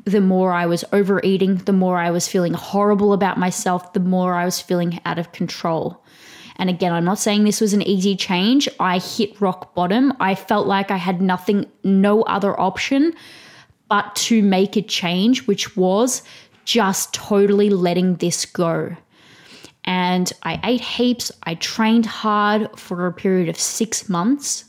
the 0.04 0.20
more 0.20 0.52
I 0.52 0.66
was 0.66 0.84
overeating, 0.92 1.56
the 1.56 1.72
more 1.72 1.98
I 1.98 2.10
was 2.10 2.28
feeling 2.28 2.54
horrible 2.54 3.12
about 3.12 3.38
myself, 3.38 3.92
the 3.92 4.00
more 4.00 4.34
I 4.34 4.44
was 4.44 4.60
feeling 4.60 5.00
out 5.04 5.18
of 5.18 5.32
control. 5.32 6.02
And 6.56 6.68
again, 6.68 6.92
I'm 6.92 7.04
not 7.04 7.18
saying 7.18 7.44
this 7.44 7.60
was 7.60 7.72
an 7.72 7.82
easy 7.82 8.16
change. 8.16 8.68
I 8.78 8.98
hit 8.98 9.40
rock 9.40 9.74
bottom. 9.74 10.12
I 10.20 10.34
felt 10.34 10.66
like 10.66 10.90
I 10.90 10.96
had 10.96 11.22
nothing, 11.22 11.66
no 11.84 12.22
other 12.22 12.58
option 12.58 13.14
but 13.88 14.14
to 14.14 14.42
make 14.42 14.76
a 14.76 14.82
change, 14.82 15.46
which 15.46 15.76
was 15.76 16.22
just 16.64 17.12
totally 17.12 17.70
letting 17.70 18.14
this 18.16 18.46
go. 18.46 18.96
And 19.84 20.32
I 20.44 20.60
ate 20.62 20.80
heaps. 20.80 21.32
I 21.42 21.54
trained 21.56 22.06
hard 22.06 22.78
for 22.78 23.06
a 23.06 23.12
period 23.12 23.48
of 23.48 23.58
six 23.58 24.08
months. 24.08 24.64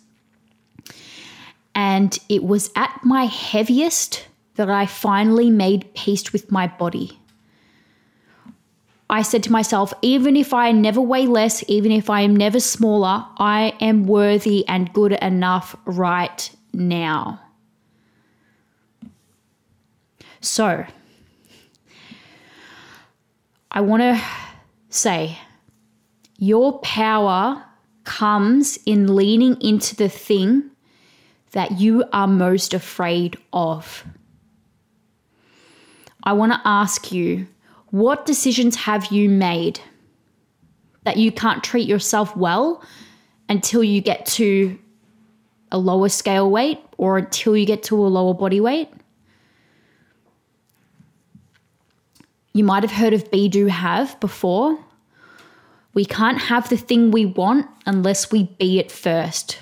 And 1.76 2.18
it 2.30 2.44
was 2.44 2.72
at 2.76 3.00
my 3.04 3.26
heaviest 3.26 4.28
that 4.66 4.74
I 4.74 4.86
finally 4.86 5.50
made 5.50 5.94
peace 5.94 6.32
with 6.32 6.52
my 6.52 6.68
body. 6.68 7.20
I 9.10 9.24
said 9.24 9.44
to 9.44 9.52
myself, 9.52 9.94
even 10.02 10.38
if 10.38 10.54
I 10.54 10.72
never 10.72 11.02
weigh 11.02 11.28
less, 11.28 11.64
even 11.68 11.92
if 11.92 12.10
I 12.10 12.22
am 12.22 12.36
never 12.36 12.60
smaller, 12.60 13.26
I 13.38 13.74
am 13.82 14.06
worthy 14.06 14.66
and 14.68 14.94
good 14.94 15.12
enough 15.14 15.76
right 15.86 16.50
now. 16.74 17.42
So, 20.40 20.86
I 23.70 23.82
want 23.82 24.02
to 24.02 24.22
say 24.90 25.38
your 26.38 26.80
power 26.80 27.66
comes 28.04 28.80
in 28.86 29.16
leaning 29.16 29.60
into 29.62 29.96
the 29.96 30.10
thing 30.10 30.72
that 31.52 31.80
you 31.80 32.04
are 32.14 32.28
most 32.28 32.74
afraid 32.74 33.38
of. 33.52 34.06
I 36.24 36.34
want 36.34 36.52
to 36.54 36.62
ask 36.66 37.12
you 37.12 37.48
what 37.90 38.26
decisions 38.26 38.76
have 38.76 39.12
you 39.12 39.30
made 39.30 39.80
that 41.04 41.18
you 41.18 41.32
can't 41.32 41.64
treat 41.64 41.88
yourself 41.88 42.36
well 42.36 42.84
until 43.50 43.84
you 43.84 44.02
get 44.02 44.26
to 44.28 44.78
a 45.72 45.78
lower 45.78 46.10
scale 46.10 46.50
weight 46.50 46.80
or 46.98 47.18
until 47.18 47.58
you 47.58 47.66
get 47.66 47.84
to 47.84 47.96
a 47.96 48.08
lower 48.08 48.34
body 48.34 48.60
weight? 48.60 48.90
You 52.54 52.64
might 52.64 52.84
have 52.84 52.92
heard 52.92 53.14
of 53.14 53.32
be 53.32 53.48
do 53.50 53.68
have 53.68 54.20
before. 54.20 54.78
We 55.94 56.06
can't 56.06 56.38
have 56.38 56.70
the 56.70 56.78
thing 56.78 57.12
we 57.12 57.26
want 57.26 57.68
unless 57.86 58.32
we 58.32 58.44
be 58.44 58.80
it 58.80 58.92
first. 58.92 59.60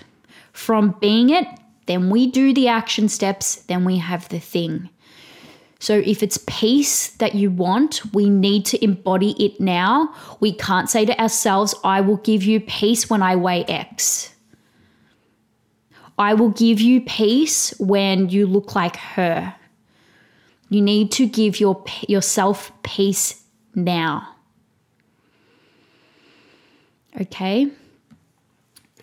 From 0.51 0.95
being 0.99 1.29
it, 1.29 1.47
then 1.85 2.09
we 2.09 2.29
do 2.29 2.53
the 2.53 2.67
action 2.67 3.09
steps, 3.09 3.55
then 3.67 3.85
we 3.85 3.97
have 3.97 4.29
the 4.29 4.39
thing. 4.39 4.89
So 5.79 6.03
if 6.05 6.21
it's 6.21 6.37
peace 6.45 7.11
that 7.17 7.35
you 7.35 7.49
want, 7.49 8.01
we 8.13 8.29
need 8.29 8.65
to 8.65 8.83
embody 8.83 9.31
it 9.43 9.61
now. 9.61 10.13
We 10.41 10.51
can't 10.53 10.89
say 10.89 11.05
to 11.05 11.19
ourselves, 11.19 11.73
I 11.85 12.01
will 12.01 12.17
give 12.17 12.43
you 12.43 12.59
peace 12.59 13.09
when 13.09 13.23
I 13.23 13.37
weigh 13.37 13.63
X. 13.63 14.35
I 16.17 16.33
will 16.33 16.49
give 16.49 16.81
you 16.81 16.99
peace 16.99 17.73
when 17.79 18.27
you 18.27 18.45
look 18.45 18.75
like 18.75 18.97
her. 18.97 19.55
You 20.69 20.81
need 20.81 21.13
to 21.13 21.25
give 21.25 21.61
your 21.61 21.81
yourself 22.07 22.73
peace 22.83 23.41
now. 23.73 24.35
Okay? 27.21 27.71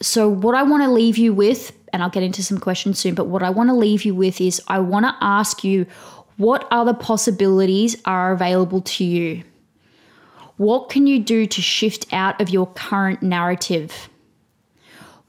So 0.03 0.29
what 0.29 0.55
I 0.55 0.63
want 0.63 0.83
to 0.83 0.91
leave 0.91 1.17
you 1.17 1.33
with 1.33 1.73
and 1.97 2.03
I'll 2.03 2.11
get 2.11 2.23
into 2.23 2.43
some 2.43 2.59
questions 2.59 2.99
soon, 2.99 3.15
but 3.15 3.29
what 3.29 3.43
I 3.43 3.49
want 3.49 3.71
to 3.71 3.75
leave 3.75 4.05
you 4.05 4.15
with 4.15 4.39
is 4.39 4.61
I 4.69 4.81
want 4.81 5.07
to 5.07 5.15
ask 5.23 5.65
you 5.65 5.87
what 6.37 6.69
other 6.71 6.95
possibilities 6.95 7.97
are 8.05 8.33
available 8.33 8.83
to 8.83 9.05
you? 9.05 9.43
What 10.57 10.89
can 10.89 11.07
you 11.07 11.19
do 11.19 11.47
to 11.47 11.63
shift 11.63 12.13
out 12.13 12.41
of 12.41 12.51
your 12.51 12.67
current 12.67 13.23
narrative? 13.23 14.09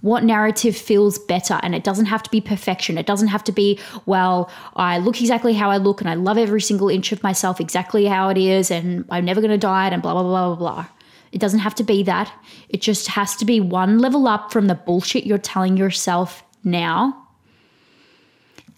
What 0.02 0.24
narrative 0.24 0.78
feels 0.78 1.18
better? 1.18 1.60
And 1.64 1.74
it 1.74 1.84
doesn't 1.84 2.06
have 2.06 2.24
to 2.24 2.30
be 2.30 2.40
perfection. 2.40 2.98
It 2.98 3.06
doesn't 3.06 3.30
have 3.30 3.44
to 3.46 3.52
be, 3.52 3.80
well, 4.06 4.50
I 4.76 5.00
look 5.00 5.20
exactly 5.20 5.54
how 5.54 5.70
I 5.70 5.78
look 5.78 6.02
and 6.02 6.10
I 6.10 6.14
love 6.14 6.38
every 6.38 6.62
single 6.62 6.88
inch 6.88 7.12
of 7.12 7.24
myself 7.24 7.60
exactly 7.60 8.06
how 8.06 8.30
it 8.30 8.38
is 8.38 8.70
and 8.70 9.06
I'm 9.10 9.26
never 9.26 9.42
going 9.42 9.52
to 9.52 9.58
diet 9.58 9.94
and 9.94 10.02
blah, 10.02 10.14
blah, 10.14 10.24
blah, 10.24 10.56
blah, 10.56 10.56
blah. 10.56 10.86
It 11.32 11.40
doesn't 11.40 11.60
have 11.60 11.76
to 11.76 11.84
be 11.84 12.04
that. 12.04 12.32
It 12.70 12.82
just 12.82 13.08
has 13.08 13.36
to 13.38 13.46
be 13.46 13.60
one 13.60 14.00
level 14.00 14.28
up 14.28 14.52
from 14.52 14.68
the 14.68 14.76
bullshit 14.76 15.26
you're 15.26 15.38
telling 15.38 15.76
yourself 15.76 16.44
now 16.64 17.27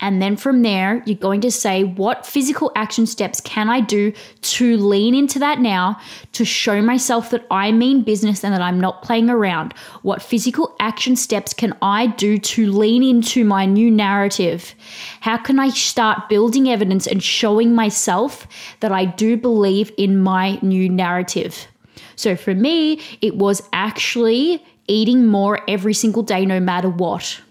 and 0.02 0.22
then 0.22 0.38
from 0.38 0.62
there, 0.62 1.04
you're 1.06 1.18
going 1.18 1.42
to 1.42 1.52
say, 1.52 1.84
what 1.84 2.26
physical 2.26 2.72
action 2.76 3.06
steps 3.06 3.42
can 3.42 3.70
I 3.70 3.82
do 3.82 4.14
to 4.42 4.78
lean 4.78 5.14
into 5.14 5.40
that 5.40 5.60
now 5.60 6.00
to 6.34 6.46
show 6.46 6.82
myself 6.82 7.32
that 7.32 7.46
I 7.52 7.72
mean 7.72 8.04
business 8.04 8.44
and 8.44 8.54
that 8.54 8.62
I'm 8.62 8.80
not 8.80 9.02
playing 9.02 9.30
around? 9.30 9.74
What 10.02 10.22
physical 10.22 10.76
action 10.80 11.16
steps 11.16 11.54
can 11.54 11.78
I 11.82 12.08
do 12.08 12.38
to 12.38 12.72
lean 12.72 13.04
into 13.04 13.44
my 13.44 13.66
new 13.66 13.92
narrative? 13.92 14.74
How 15.20 15.38
can 15.38 15.60
I 15.60 15.70
start 15.70 16.30
building 16.30 16.70
evidence 16.70 17.06
and 17.06 17.22
showing 17.22 17.76
myself 17.76 18.48
that 18.80 18.92
I 18.92 19.06
do 19.06 19.36
believe 19.36 19.92
in 19.98 20.20
my 20.20 20.60
new 20.62 20.88
narrative? 20.88 21.68
So 22.16 22.36
for 22.36 22.54
me, 22.54 23.02
it 23.22 23.36
was 23.36 23.62
actually 23.74 24.64
eating 24.88 25.28
more 25.28 25.60
every 25.68 25.94
single 25.94 26.24
day, 26.24 26.46
no 26.46 26.60
matter 26.60 26.90
what. 26.90 27.42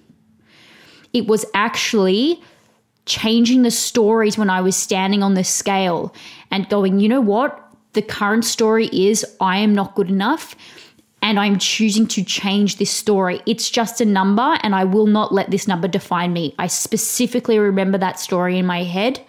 It 1.13 1.27
was 1.27 1.45
actually 1.55 2.43
changing 3.07 3.63
the 3.63 3.71
stories 3.71 4.37
when 4.37 4.51
I 4.51 4.61
was 4.61 4.77
standing 4.77 5.23
on 5.23 5.35
the 5.35 5.45
scale 5.45 6.15
and 6.51 6.69
going, 6.69 7.01
you 7.01 7.09
know 7.09 7.21
what? 7.21 7.65
The 7.95 8.03
current 8.03 8.45
story 8.45 8.89
is 8.93 9.25
I 9.41 9.59
am 9.59 9.75
not 9.75 9.95
good 9.95 10.11
enough 10.11 10.55
and 11.23 11.41
I'm 11.41 11.59
choosing 11.59 12.07
to 12.09 12.23
change 12.23 12.77
this 12.77 12.91
story. 12.91 13.41
It's 13.47 13.71
just 13.71 14.01
a 14.01 14.05
number 14.05 14.59
and 14.63 14.75
I 14.75 14.85
will 14.85 15.07
not 15.07 15.33
let 15.33 15.51
this 15.51 15.67
number 15.67 15.89
define 15.89 16.33
me. 16.33 16.55
I 16.59 16.67
specifically 16.67 17.59
remember 17.59 17.99
that 17.99 18.21
story 18.21 18.59
in 18.59 18.67
my 18.67 18.85
head. 18.85 19.25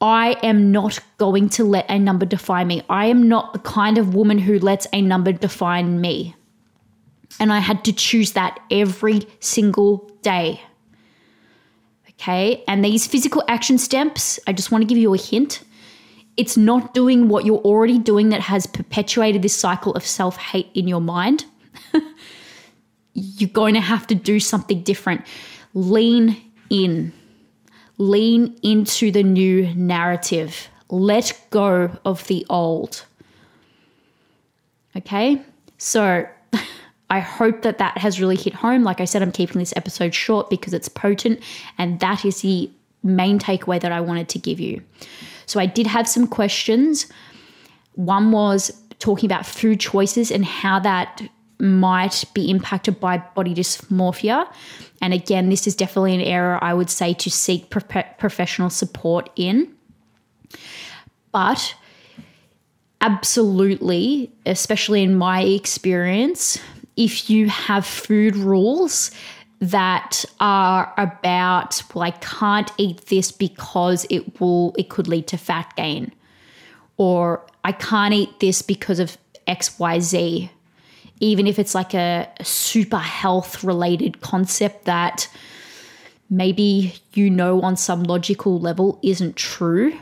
I 0.00 0.36
am 0.42 0.72
not 0.72 0.98
going 1.18 1.50
to 1.50 1.64
let 1.64 1.88
a 1.90 1.98
number 1.98 2.26
define 2.26 2.66
me. 2.66 2.82
I 2.88 3.06
am 3.06 3.28
not 3.28 3.52
the 3.52 3.58
kind 3.58 3.98
of 3.98 4.14
woman 4.14 4.38
who 4.38 4.58
lets 4.58 4.86
a 4.92 5.02
number 5.02 5.32
define 5.32 6.00
me. 6.00 6.34
And 7.38 7.52
I 7.52 7.58
had 7.58 7.84
to 7.84 7.92
choose 7.92 8.32
that 8.32 8.58
every 8.70 9.26
single 9.40 10.10
day. 10.22 10.60
Okay. 12.10 12.62
And 12.68 12.84
these 12.84 13.06
physical 13.06 13.42
action 13.48 13.78
steps, 13.78 14.38
I 14.46 14.52
just 14.52 14.70
want 14.70 14.82
to 14.82 14.86
give 14.86 14.98
you 14.98 15.14
a 15.14 15.18
hint. 15.18 15.62
It's 16.36 16.56
not 16.56 16.92
doing 16.92 17.28
what 17.28 17.44
you're 17.44 17.58
already 17.58 17.98
doing 17.98 18.28
that 18.30 18.40
has 18.42 18.66
perpetuated 18.66 19.42
this 19.42 19.54
cycle 19.54 19.94
of 19.94 20.04
self 20.04 20.36
hate 20.36 20.68
in 20.74 20.86
your 20.86 21.00
mind. 21.00 21.46
you're 23.14 23.50
going 23.50 23.74
to 23.74 23.80
have 23.80 24.06
to 24.08 24.14
do 24.14 24.38
something 24.38 24.82
different. 24.82 25.26
Lean 25.74 26.36
in, 26.68 27.12
lean 27.98 28.58
into 28.62 29.10
the 29.10 29.22
new 29.22 29.74
narrative. 29.74 30.68
Let 30.90 31.38
go 31.50 31.96
of 32.04 32.26
the 32.26 32.44
old. 32.50 33.04
Okay. 34.96 35.40
So, 35.78 36.26
I 37.10 37.18
hope 37.18 37.62
that 37.62 37.78
that 37.78 37.98
has 37.98 38.20
really 38.20 38.36
hit 38.36 38.54
home. 38.54 38.84
Like 38.84 39.00
I 39.00 39.04
said, 39.04 39.20
I'm 39.20 39.32
keeping 39.32 39.58
this 39.58 39.74
episode 39.76 40.14
short 40.14 40.48
because 40.48 40.72
it's 40.72 40.88
potent, 40.88 41.40
and 41.76 42.00
that 42.00 42.24
is 42.24 42.42
the 42.42 42.70
main 43.02 43.38
takeaway 43.38 43.80
that 43.80 43.92
I 43.92 44.00
wanted 44.00 44.28
to 44.30 44.38
give 44.38 44.60
you. 44.60 44.82
So 45.46 45.58
I 45.58 45.66
did 45.66 45.86
have 45.86 46.08
some 46.08 46.26
questions. 46.26 47.06
One 47.94 48.30
was 48.30 48.70
talking 49.00 49.26
about 49.26 49.44
food 49.44 49.80
choices 49.80 50.30
and 50.30 50.44
how 50.44 50.78
that 50.80 51.22
might 51.58 52.24
be 52.34 52.50
impacted 52.50 53.00
by 53.00 53.18
body 53.18 53.54
dysmorphia. 53.54 54.46
And 55.02 55.12
again, 55.12 55.48
this 55.48 55.66
is 55.66 55.74
definitely 55.74 56.14
an 56.14 56.20
area 56.20 56.58
I 56.62 56.74
would 56.74 56.90
say 56.90 57.12
to 57.14 57.30
seek 57.30 57.70
pro- 57.70 58.02
professional 58.18 58.70
support 58.70 59.28
in. 59.36 59.74
But 61.32 61.74
absolutely, 63.00 64.30
especially 64.46 65.02
in 65.02 65.16
my 65.16 65.42
experience, 65.42 66.58
if 66.96 67.30
you 67.30 67.48
have 67.48 67.86
food 67.86 68.36
rules 68.36 69.10
that 69.60 70.24
are 70.40 70.92
about 70.96 71.82
well 71.94 72.02
i 72.04 72.10
can't 72.10 72.72
eat 72.78 73.06
this 73.06 73.30
because 73.30 74.06
it 74.08 74.40
will 74.40 74.74
it 74.78 74.88
could 74.88 75.06
lead 75.06 75.26
to 75.26 75.36
fat 75.36 75.72
gain. 75.76 76.12
Or 76.96 77.46
i 77.64 77.72
can't 77.72 78.14
eat 78.14 78.40
this 78.40 78.62
because 78.62 78.98
of 78.98 79.16
xyz 79.46 80.50
even 81.22 81.46
if 81.46 81.58
it's 81.58 81.74
like 81.74 81.94
a, 81.94 82.26
a 82.38 82.44
super 82.44 82.98
health 82.98 83.62
related 83.62 84.22
concept 84.22 84.86
that 84.86 85.28
maybe 86.30 86.94
you 87.12 87.28
know 87.28 87.60
on 87.60 87.76
some 87.76 88.04
logical 88.04 88.58
level 88.58 88.98
isn't 89.02 89.36
true 89.36 89.92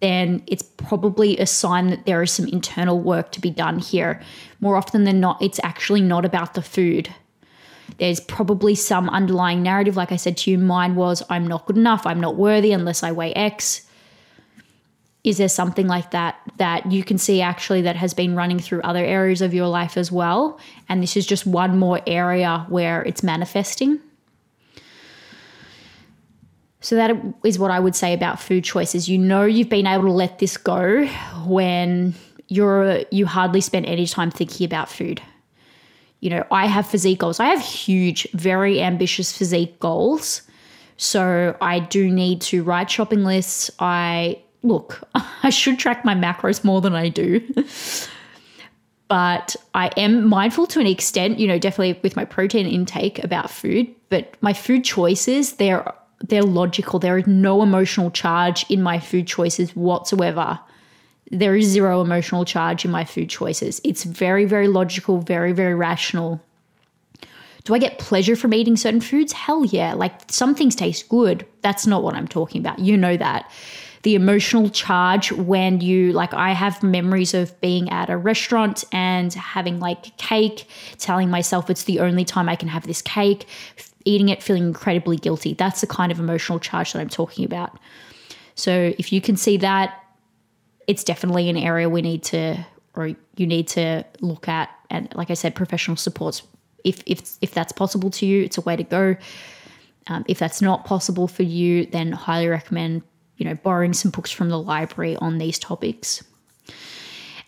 then 0.00 0.42
it's 0.46 0.62
probably 0.62 1.38
a 1.38 1.46
sign 1.46 1.88
that 1.88 2.06
there 2.06 2.22
is 2.22 2.32
some 2.32 2.46
internal 2.48 2.98
work 2.98 3.32
to 3.32 3.40
be 3.40 3.50
done 3.50 3.78
here. 3.78 4.20
More 4.60 4.76
often 4.76 5.04
than 5.04 5.20
not, 5.20 5.40
it's 5.42 5.60
actually 5.62 6.00
not 6.00 6.24
about 6.24 6.54
the 6.54 6.62
food. 6.62 7.14
There's 7.98 8.20
probably 8.20 8.74
some 8.74 9.08
underlying 9.10 9.62
narrative, 9.62 9.96
like 9.96 10.12
I 10.12 10.16
said 10.16 10.36
to 10.38 10.50
you, 10.50 10.58
mine 10.58 10.94
was 10.94 11.22
I'm 11.28 11.46
not 11.46 11.66
good 11.66 11.76
enough, 11.76 12.06
I'm 12.06 12.20
not 12.20 12.36
worthy 12.36 12.72
unless 12.72 13.02
I 13.02 13.12
weigh 13.12 13.34
X. 13.34 13.86
Is 15.22 15.36
there 15.36 15.50
something 15.50 15.86
like 15.86 16.12
that 16.12 16.40
that 16.56 16.90
you 16.90 17.04
can 17.04 17.18
see 17.18 17.42
actually 17.42 17.82
that 17.82 17.96
has 17.96 18.14
been 18.14 18.34
running 18.34 18.58
through 18.58 18.80
other 18.82 19.04
areas 19.04 19.42
of 19.42 19.52
your 19.52 19.66
life 19.66 19.98
as 19.98 20.10
well? 20.10 20.58
And 20.88 21.02
this 21.02 21.14
is 21.14 21.26
just 21.26 21.44
one 21.44 21.78
more 21.78 22.00
area 22.06 22.64
where 22.70 23.02
it's 23.02 23.22
manifesting? 23.22 24.00
So 26.80 26.96
that 26.96 27.14
is 27.44 27.58
what 27.58 27.70
I 27.70 27.78
would 27.78 27.94
say 27.94 28.14
about 28.14 28.40
food 28.40 28.64
choices. 28.64 29.08
You 29.08 29.18
know 29.18 29.44
you've 29.44 29.68
been 29.68 29.86
able 29.86 30.04
to 30.04 30.12
let 30.12 30.38
this 30.38 30.56
go 30.56 31.06
when 31.44 32.14
you're 32.48 33.02
you 33.10 33.26
hardly 33.26 33.60
spend 33.60 33.86
any 33.86 34.06
time 34.06 34.30
thinking 34.30 34.64
about 34.64 34.88
food. 34.88 35.22
You 36.20 36.30
know, 36.30 36.46
I 36.50 36.66
have 36.66 36.86
physique 36.86 37.18
goals. 37.18 37.40
I 37.40 37.46
have 37.46 37.62
huge, 37.62 38.30
very 38.32 38.82
ambitious 38.82 39.36
physique 39.36 39.78
goals. 39.80 40.42
So 40.96 41.56
I 41.62 41.80
do 41.80 42.10
need 42.10 42.42
to 42.42 42.62
write 42.62 42.90
shopping 42.90 43.24
lists. 43.24 43.70
I 43.78 44.38
look, 44.62 45.02
I 45.42 45.50
should 45.50 45.78
track 45.78 46.04
my 46.04 46.14
macros 46.14 46.62
more 46.62 46.80
than 46.80 46.94
I 46.94 47.08
do. 47.08 47.40
but 49.08 49.56
I 49.74 49.88
am 49.96 50.28
mindful 50.28 50.66
to 50.68 50.80
an 50.80 50.86
extent, 50.86 51.38
you 51.38 51.46
know, 51.46 51.58
definitely 51.58 51.98
with 52.02 52.16
my 52.16 52.24
protein 52.24 52.66
intake 52.66 53.22
about 53.24 53.50
food, 53.50 53.88
but 54.10 54.34
my 54.42 54.52
food 54.52 54.84
choices, 54.84 55.54
they're 55.54 55.90
they're 56.20 56.42
logical. 56.42 56.98
There 56.98 57.18
is 57.18 57.26
no 57.26 57.62
emotional 57.62 58.10
charge 58.10 58.64
in 58.68 58.82
my 58.82 58.98
food 58.98 59.26
choices 59.26 59.74
whatsoever. 59.74 60.58
There 61.30 61.56
is 61.56 61.66
zero 61.66 62.00
emotional 62.00 62.44
charge 62.44 62.84
in 62.84 62.90
my 62.90 63.04
food 63.04 63.30
choices. 63.30 63.80
It's 63.84 64.04
very, 64.04 64.44
very 64.44 64.68
logical, 64.68 65.20
very, 65.20 65.52
very 65.52 65.74
rational. 65.74 66.40
Do 67.64 67.74
I 67.74 67.78
get 67.78 67.98
pleasure 67.98 68.36
from 68.36 68.54
eating 68.54 68.76
certain 68.76 69.00
foods? 69.00 69.32
Hell 69.32 69.64
yeah. 69.64 69.94
Like 69.94 70.12
some 70.28 70.54
things 70.54 70.74
taste 70.74 71.08
good. 71.08 71.46
That's 71.62 71.86
not 71.86 72.02
what 72.02 72.14
I'm 72.14 72.28
talking 72.28 72.60
about. 72.60 72.78
You 72.78 72.96
know 72.96 73.16
that. 73.16 73.50
The 74.02 74.14
emotional 74.14 74.70
charge 74.70 75.30
when 75.32 75.80
you, 75.80 76.12
like, 76.12 76.32
I 76.32 76.52
have 76.52 76.82
memories 76.82 77.34
of 77.34 77.58
being 77.60 77.90
at 77.90 78.08
a 78.08 78.16
restaurant 78.16 78.84
and 78.92 79.32
having 79.34 79.78
like 79.78 80.16
cake, 80.16 80.66
telling 80.98 81.28
myself 81.30 81.68
it's 81.68 81.84
the 81.84 82.00
only 82.00 82.24
time 82.24 82.48
I 82.48 82.56
can 82.56 82.68
have 82.68 82.86
this 82.86 83.02
cake, 83.02 83.46
eating 84.04 84.30
it 84.30 84.42
feeling 84.42 84.64
incredibly 84.64 85.16
guilty. 85.16 85.52
That's 85.54 85.82
the 85.82 85.86
kind 85.86 86.10
of 86.10 86.18
emotional 86.18 86.58
charge 86.58 86.92
that 86.92 87.00
I'm 87.00 87.10
talking 87.10 87.44
about. 87.44 87.78
So 88.54 88.94
if 88.98 89.12
you 89.12 89.20
can 89.20 89.36
see 89.36 89.58
that, 89.58 90.02
it's 90.86 91.04
definitely 91.04 91.50
an 91.50 91.56
area 91.56 91.88
we 91.88 92.02
need 92.02 92.22
to 92.24 92.64
or 92.94 93.08
you 93.36 93.46
need 93.46 93.68
to 93.68 94.04
look 94.20 94.48
at 94.48 94.70
and 94.90 95.14
like 95.14 95.30
I 95.30 95.34
said 95.34 95.54
professional 95.54 95.96
supports 95.96 96.42
if 96.84 97.02
if 97.06 97.36
if 97.40 97.52
that's 97.52 97.72
possible 97.72 98.10
to 98.10 98.26
you, 98.26 98.42
it's 98.42 98.58
a 98.58 98.62
way 98.62 98.76
to 98.76 98.82
go. 98.82 99.16
Um, 100.06 100.24
if 100.26 100.38
that's 100.38 100.62
not 100.62 100.84
possible 100.84 101.28
for 101.28 101.42
you, 101.42 101.86
then 101.86 102.12
highly 102.12 102.48
recommend 102.48 103.02
you 103.40 103.46
know 103.46 103.54
borrowing 103.54 103.94
some 103.94 104.10
books 104.10 104.30
from 104.30 104.50
the 104.50 104.58
library 104.58 105.16
on 105.16 105.38
these 105.38 105.58
topics. 105.58 106.22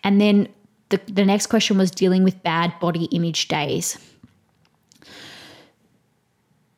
And 0.03 0.19
then 0.19 0.49
the, 0.89 0.99
the 1.07 1.23
next 1.23 1.47
question 1.47 1.77
was 1.77 1.91
dealing 1.91 2.23
with 2.23 2.43
bad 2.43 2.73
body 2.81 3.05
image 3.05 3.47
days. 3.47 3.97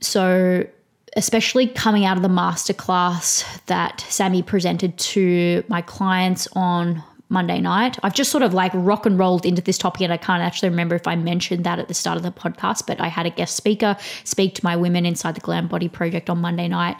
So, 0.02 0.68
especially 1.16 1.68
coming 1.68 2.06
out 2.06 2.18
of 2.18 2.24
the 2.24 2.30
masterclass 2.30 3.44
that 3.66 4.02
Sammy 4.02 4.44
presented 4.44 4.98
to 5.00 5.64
my 5.70 5.82
clients 5.82 6.48
on 6.54 7.02
Monday 7.30 7.60
night. 7.60 7.98
I've 8.04 8.14
just 8.14 8.32
sort 8.32 8.44
of 8.44 8.54
like 8.54 8.72
rock 8.76 9.06
and 9.06 9.18
rolled 9.18 9.46
into 9.46 9.62
this 9.62 9.78
topic, 9.78 10.02
and 10.02 10.14
I 10.14 10.18
can't 10.18 10.44
actually 10.44 10.70
remember 10.70 10.96
if 10.96 11.08
I 11.08 11.16
mentioned 11.16 11.64
that 11.64 11.80
at 11.80 11.88
the 11.88 11.94
start 11.94 12.18
of 12.18 12.24
the 12.24 12.32
podcast, 12.32 12.86
but 12.86 13.02
I 13.02 13.08
had 13.08 13.26
a 13.26 13.32
guest 13.32 13.56
speaker 13.56 13.98
speak 14.24 14.54
to 14.56 14.64
my 14.64 14.76
women 14.76 15.06
inside 15.06 15.36
the 15.36 15.42
Glam 15.42 15.68
Body 15.68 15.90
Project 15.90 16.30
on 16.30 16.40
Monday 16.40 16.68
night. 16.68 16.98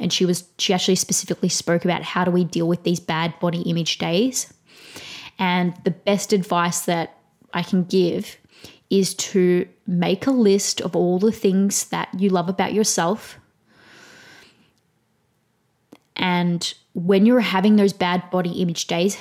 And 0.00 0.12
she 0.12 0.24
was, 0.24 0.44
she 0.58 0.72
actually 0.72 0.96
specifically 0.96 1.48
spoke 1.48 1.84
about 1.84 2.02
how 2.02 2.24
do 2.24 2.30
we 2.30 2.44
deal 2.44 2.66
with 2.66 2.82
these 2.82 2.98
bad 2.98 3.38
body 3.38 3.60
image 3.62 3.98
days. 3.98 4.52
And 5.38 5.74
the 5.84 5.92
best 5.92 6.32
advice 6.32 6.80
that 6.86 7.18
I 7.54 7.62
can 7.62 7.84
give 7.84 8.36
is 8.90 9.14
to 9.14 9.68
make 9.86 10.26
a 10.26 10.32
list 10.32 10.80
of 10.80 10.96
all 10.96 11.18
the 11.18 11.32
things 11.32 11.84
that 11.86 12.08
you 12.18 12.28
love 12.28 12.48
about 12.48 12.72
yourself. 12.72 13.38
And 16.16 16.74
when 16.94 17.24
you're 17.24 17.40
having 17.40 17.76
those 17.76 17.92
bad 17.92 18.28
body 18.30 18.60
image 18.60 18.88
days, 18.88 19.16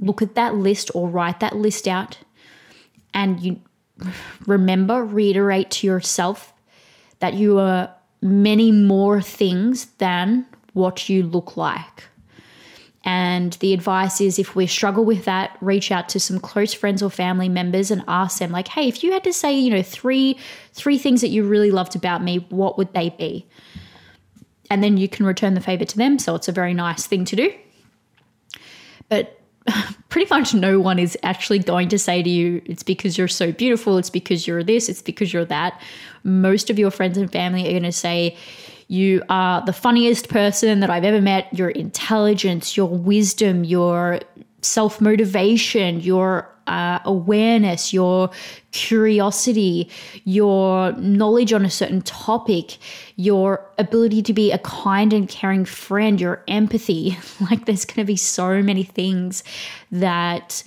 look 0.00 0.22
at 0.22 0.34
that 0.34 0.54
list 0.56 0.90
or 0.94 1.08
write 1.08 1.40
that 1.40 1.56
list 1.56 1.86
out 1.86 2.18
and 3.14 3.40
you 3.40 3.60
remember, 4.46 5.04
reiterate 5.04 5.70
to 5.70 5.86
yourself 5.86 6.52
that 7.18 7.34
you 7.34 7.58
are 7.58 7.94
many 8.22 8.72
more 8.72 9.20
things 9.20 9.86
than 9.98 10.46
what 10.72 11.08
you 11.08 11.22
look 11.22 11.56
like. 11.56 12.04
And 13.02 13.54
the 13.54 13.72
advice 13.72 14.20
is 14.20 14.38
if 14.38 14.54
we 14.54 14.66
struggle 14.66 15.04
with 15.04 15.24
that, 15.24 15.56
reach 15.60 15.90
out 15.90 16.08
to 16.10 16.20
some 16.20 16.38
close 16.38 16.74
friends 16.74 17.02
or 17.02 17.08
family 17.08 17.48
members 17.48 17.90
and 17.90 18.04
ask 18.06 18.38
them 18.38 18.50
like, 18.50 18.68
"Hey, 18.68 18.88
if 18.88 19.02
you 19.02 19.12
had 19.12 19.24
to 19.24 19.32
say, 19.32 19.58
you 19.58 19.70
know, 19.70 19.82
three 19.82 20.36
three 20.74 20.98
things 20.98 21.22
that 21.22 21.28
you 21.28 21.44
really 21.44 21.70
loved 21.70 21.96
about 21.96 22.22
me, 22.22 22.46
what 22.50 22.76
would 22.76 22.92
they 22.92 23.08
be?" 23.08 23.46
And 24.68 24.84
then 24.84 24.98
you 24.98 25.08
can 25.08 25.24
return 25.24 25.54
the 25.54 25.62
favor 25.62 25.86
to 25.86 25.96
them, 25.96 26.18
so 26.18 26.34
it's 26.34 26.48
a 26.48 26.52
very 26.52 26.74
nice 26.74 27.06
thing 27.06 27.24
to 27.24 27.36
do. 27.36 27.52
But 29.08 29.39
pretty 30.08 30.28
much 30.28 30.54
no 30.54 30.80
one 30.80 30.98
is 30.98 31.16
actually 31.22 31.58
going 31.58 31.88
to 31.88 31.98
say 31.98 32.22
to 32.22 32.30
you, 32.30 32.62
it's 32.64 32.82
because 32.82 33.16
you're 33.18 33.28
so 33.28 33.52
beautiful, 33.52 33.98
it's 33.98 34.10
because 34.10 34.46
you're 34.46 34.62
this, 34.62 34.88
it's 34.88 35.02
because 35.02 35.32
you're 35.32 35.44
that. 35.44 35.80
Most 36.24 36.70
of 36.70 36.78
your 36.78 36.90
friends 36.90 37.16
and 37.16 37.30
family 37.30 37.66
are 37.66 37.72
going 37.72 37.82
to 37.84 37.92
say, 37.92 38.36
you 38.88 39.22
are 39.28 39.64
the 39.64 39.72
funniest 39.72 40.28
person 40.28 40.80
that 40.80 40.90
I've 40.90 41.04
ever 41.04 41.20
met. 41.20 41.52
Your 41.56 41.68
intelligence, 41.70 42.76
your 42.76 42.88
wisdom, 42.88 43.62
your 43.62 44.20
self 44.62 45.00
motivation, 45.00 46.00
your 46.00 46.52
uh, 46.70 47.00
awareness, 47.04 47.92
your 47.92 48.30
curiosity, 48.70 49.90
your 50.24 50.92
knowledge 50.92 51.52
on 51.52 51.64
a 51.64 51.70
certain 51.70 52.00
topic, 52.02 52.78
your 53.16 53.68
ability 53.76 54.22
to 54.22 54.32
be 54.32 54.52
a 54.52 54.58
kind 54.58 55.12
and 55.12 55.28
caring 55.28 55.64
friend, 55.64 56.20
your 56.20 56.42
empathy. 56.48 57.18
Like, 57.50 57.64
there's 57.64 57.84
going 57.84 57.96
to 57.96 58.04
be 58.04 58.16
so 58.16 58.62
many 58.62 58.84
things 58.84 59.42
that 59.90 60.62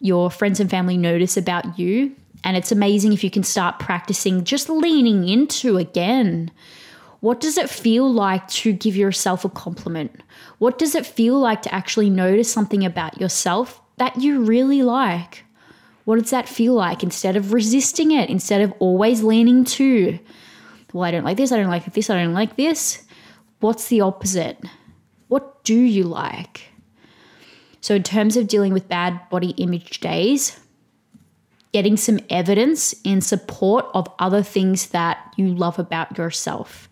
your 0.00 0.30
friends 0.30 0.58
and 0.58 0.68
family 0.68 0.96
notice 0.96 1.36
about 1.36 1.78
you. 1.78 2.16
And 2.42 2.56
it's 2.56 2.72
amazing 2.72 3.12
if 3.12 3.22
you 3.22 3.30
can 3.30 3.44
start 3.44 3.78
practicing 3.78 4.42
just 4.42 4.68
leaning 4.68 5.28
into 5.28 5.76
again 5.76 6.50
what 7.20 7.40
does 7.40 7.56
it 7.56 7.70
feel 7.70 8.12
like 8.12 8.46
to 8.48 8.70
give 8.70 8.96
yourself 8.96 9.46
a 9.46 9.48
compliment? 9.48 10.22
What 10.58 10.78
does 10.78 10.94
it 10.94 11.06
feel 11.06 11.38
like 11.38 11.62
to 11.62 11.74
actually 11.74 12.10
notice 12.10 12.52
something 12.52 12.84
about 12.84 13.18
yourself 13.18 13.80
that 13.96 14.20
you 14.20 14.42
really 14.42 14.82
like? 14.82 15.44
What 16.04 16.18
does 16.18 16.30
that 16.30 16.48
feel 16.48 16.74
like 16.74 17.02
instead 17.02 17.36
of 17.36 17.52
resisting 17.52 18.10
it, 18.10 18.28
instead 18.28 18.60
of 18.60 18.72
always 18.78 19.22
leaning 19.22 19.64
to, 19.64 20.18
well, 20.92 21.04
I 21.04 21.10
don't 21.10 21.24
like 21.24 21.36
this, 21.36 21.50
I 21.52 21.56
don't 21.56 21.70
like 21.70 21.92
this, 21.92 22.10
I 22.10 22.22
don't 22.22 22.34
like 22.34 22.56
this? 22.56 23.02
What's 23.60 23.88
the 23.88 24.02
opposite? 24.02 24.58
What 25.28 25.64
do 25.64 25.74
you 25.74 26.04
like? 26.04 26.64
So, 27.80 27.94
in 27.94 28.02
terms 28.02 28.36
of 28.36 28.48
dealing 28.48 28.72
with 28.72 28.88
bad 28.88 29.20
body 29.30 29.50
image 29.50 30.00
days, 30.00 30.58
getting 31.72 31.96
some 31.96 32.20
evidence 32.30 32.94
in 33.02 33.20
support 33.20 33.86
of 33.94 34.06
other 34.18 34.42
things 34.42 34.90
that 34.90 35.18
you 35.36 35.48
love 35.48 35.78
about 35.78 36.16
yourself. 36.16 36.88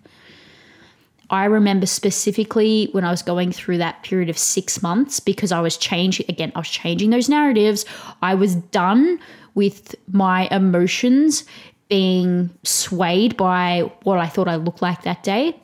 I 1.32 1.46
remember 1.46 1.86
specifically 1.86 2.90
when 2.92 3.04
I 3.04 3.10
was 3.10 3.22
going 3.22 3.52
through 3.52 3.78
that 3.78 4.02
period 4.02 4.28
of 4.28 4.36
six 4.36 4.82
months 4.82 5.18
because 5.18 5.50
I 5.50 5.60
was 5.60 5.78
changing, 5.78 6.26
again, 6.28 6.52
I 6.54 6.58
was 6.58 6.68
changing 6.68 7.08
those 7.08 7.28
narratives. 7.30 7.86
I 8.20 8.34
was 8.34 8.54
done 8.54 9.18
with 9.54 9.94
my 10.12 10.46
emotions 10.50 11.44
being 11.88 12.50
swayed 12.64 13.38
by 13.38 13.90
what 14.02 14.18
I 14.18 14.26
thought 14.26 14.46
I 14.46 14.56
looked 14.56 14.82
like 14.82 15.02
that 15.02 15.22
day. 15.22 15.58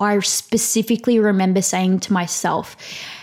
I 0.00 0.18
specifically 0.20 1.20
remember 1.20 1.62
saying 1.62 2.00
to 2.00 2.12
myself, 2.12 2.76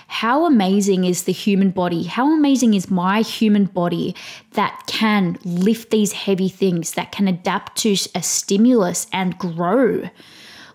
how 0.08 0.46
amazing 0.46 1.04
is 1.04 1.24
the 1.24 1.34
human 1.34 1.72
body? 1.72 2.04
How 2.04 2.32
amazing 2.32 2.76
is 2.76 2.90
my 2.90 3.22
human 3.22 3.66
body 3.66 4.16
that 4.52 4.84
can 4.88 5.38
lift 5.44 5.90
these 5.90 6.14
heavy 6.14 6.48
things, 6.48 6.94
that 6.94 7.12
can 7.12 7.28
adapt 7.28 7.78
to 7.80 7.98
a 8.16 8.24
stimulus 8.24 9.08
and 9.12 9.38
grow? 9.38 10.10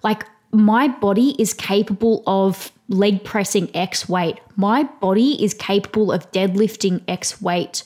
Like, 0.03 0.27
my 0.53 0.87
body 0.89 1.35
is 1.39 1.55
capable 1.55 2.23
of 2.27 2.71
leg 2.89 3.25
pressing 3.25 3.75
X 3.75 4.09
weight. 4.09 4.39
My 4.57 4.85
body 4.85 5.43
is 5.43 5.55
capable 5.55 6.13
of 6.13 6.31
deadlifting 6.33 7.03
X 7.09 7.41
weight. 7.41 7.85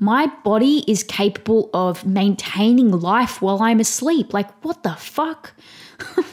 My 0.00 0.26
body 0.42 0.84
is 0.88 1.04
capable 1.04 1.70
of 1.72 2.04
maintaining 2.04 2.90
life 2.90 3.40
while 3.40 3.62
I'm 3.62 3.78
asleep. 3.78 4.34
Like, 4.34 4.50
what 4.64 4.82
the 4.82 4.94
fuck? 4.94 5.52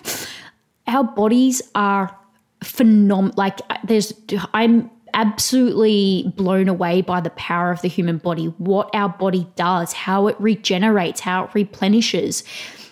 Our 0.88 1.04
bodies 1.04 1.62
are 1.76 2.18
phenomenal. 2.64 3.36
Like, 3.38 3.60
uh, 3.70 3.78
there's, 3.84 4.12
I'm 4.56 4.90
absolutely 5.14 6.34
blown 6.36 6.68
away 6.68 7.02
by 7.02 7.22
the 7.22 7.30
power 7.32 7.72
of 7.72 7.84
the 7.84 7.88
human 7.88 8.18
body, 8.18 8.46
what 8.58 8.90
our 8.94 9.10
body 9.10 9.48
does, 9.56 9.94
how 9.94 10.28
it 10.28 10.36
regenerates, 10.40 11.20
how 11.20 11.46
it 11.46 11.54
replenishes. 11.54 12.44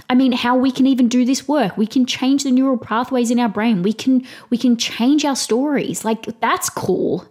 I 0.09 0.15
mean, 0.15 0.31
how 0.31 0.55
we 0.55 0.71
can 0.71 0.87
even 0.87 1.09
do 1.09 1.25
this 1.25 1.47
work. 1.47 1.77
We 1.77 1.87
can 1.87 2.05
change 2.05 2.43
the 2.43 2.51
neural 2.51 2.77
pathways 2.77 3.29
in 3.29 3.39
our 3.39 3.49
brain. 3.49 3.83
We 3.83 3.93
can 3.93 4.25
we 4.49 4.57
can 4.57 4.77
change 4.77 5.25
our 5.25 5.35
stories. 5.35 6.05
Like 6.05 6.39
that's 6.39 6.69
cool. 6.69 7.25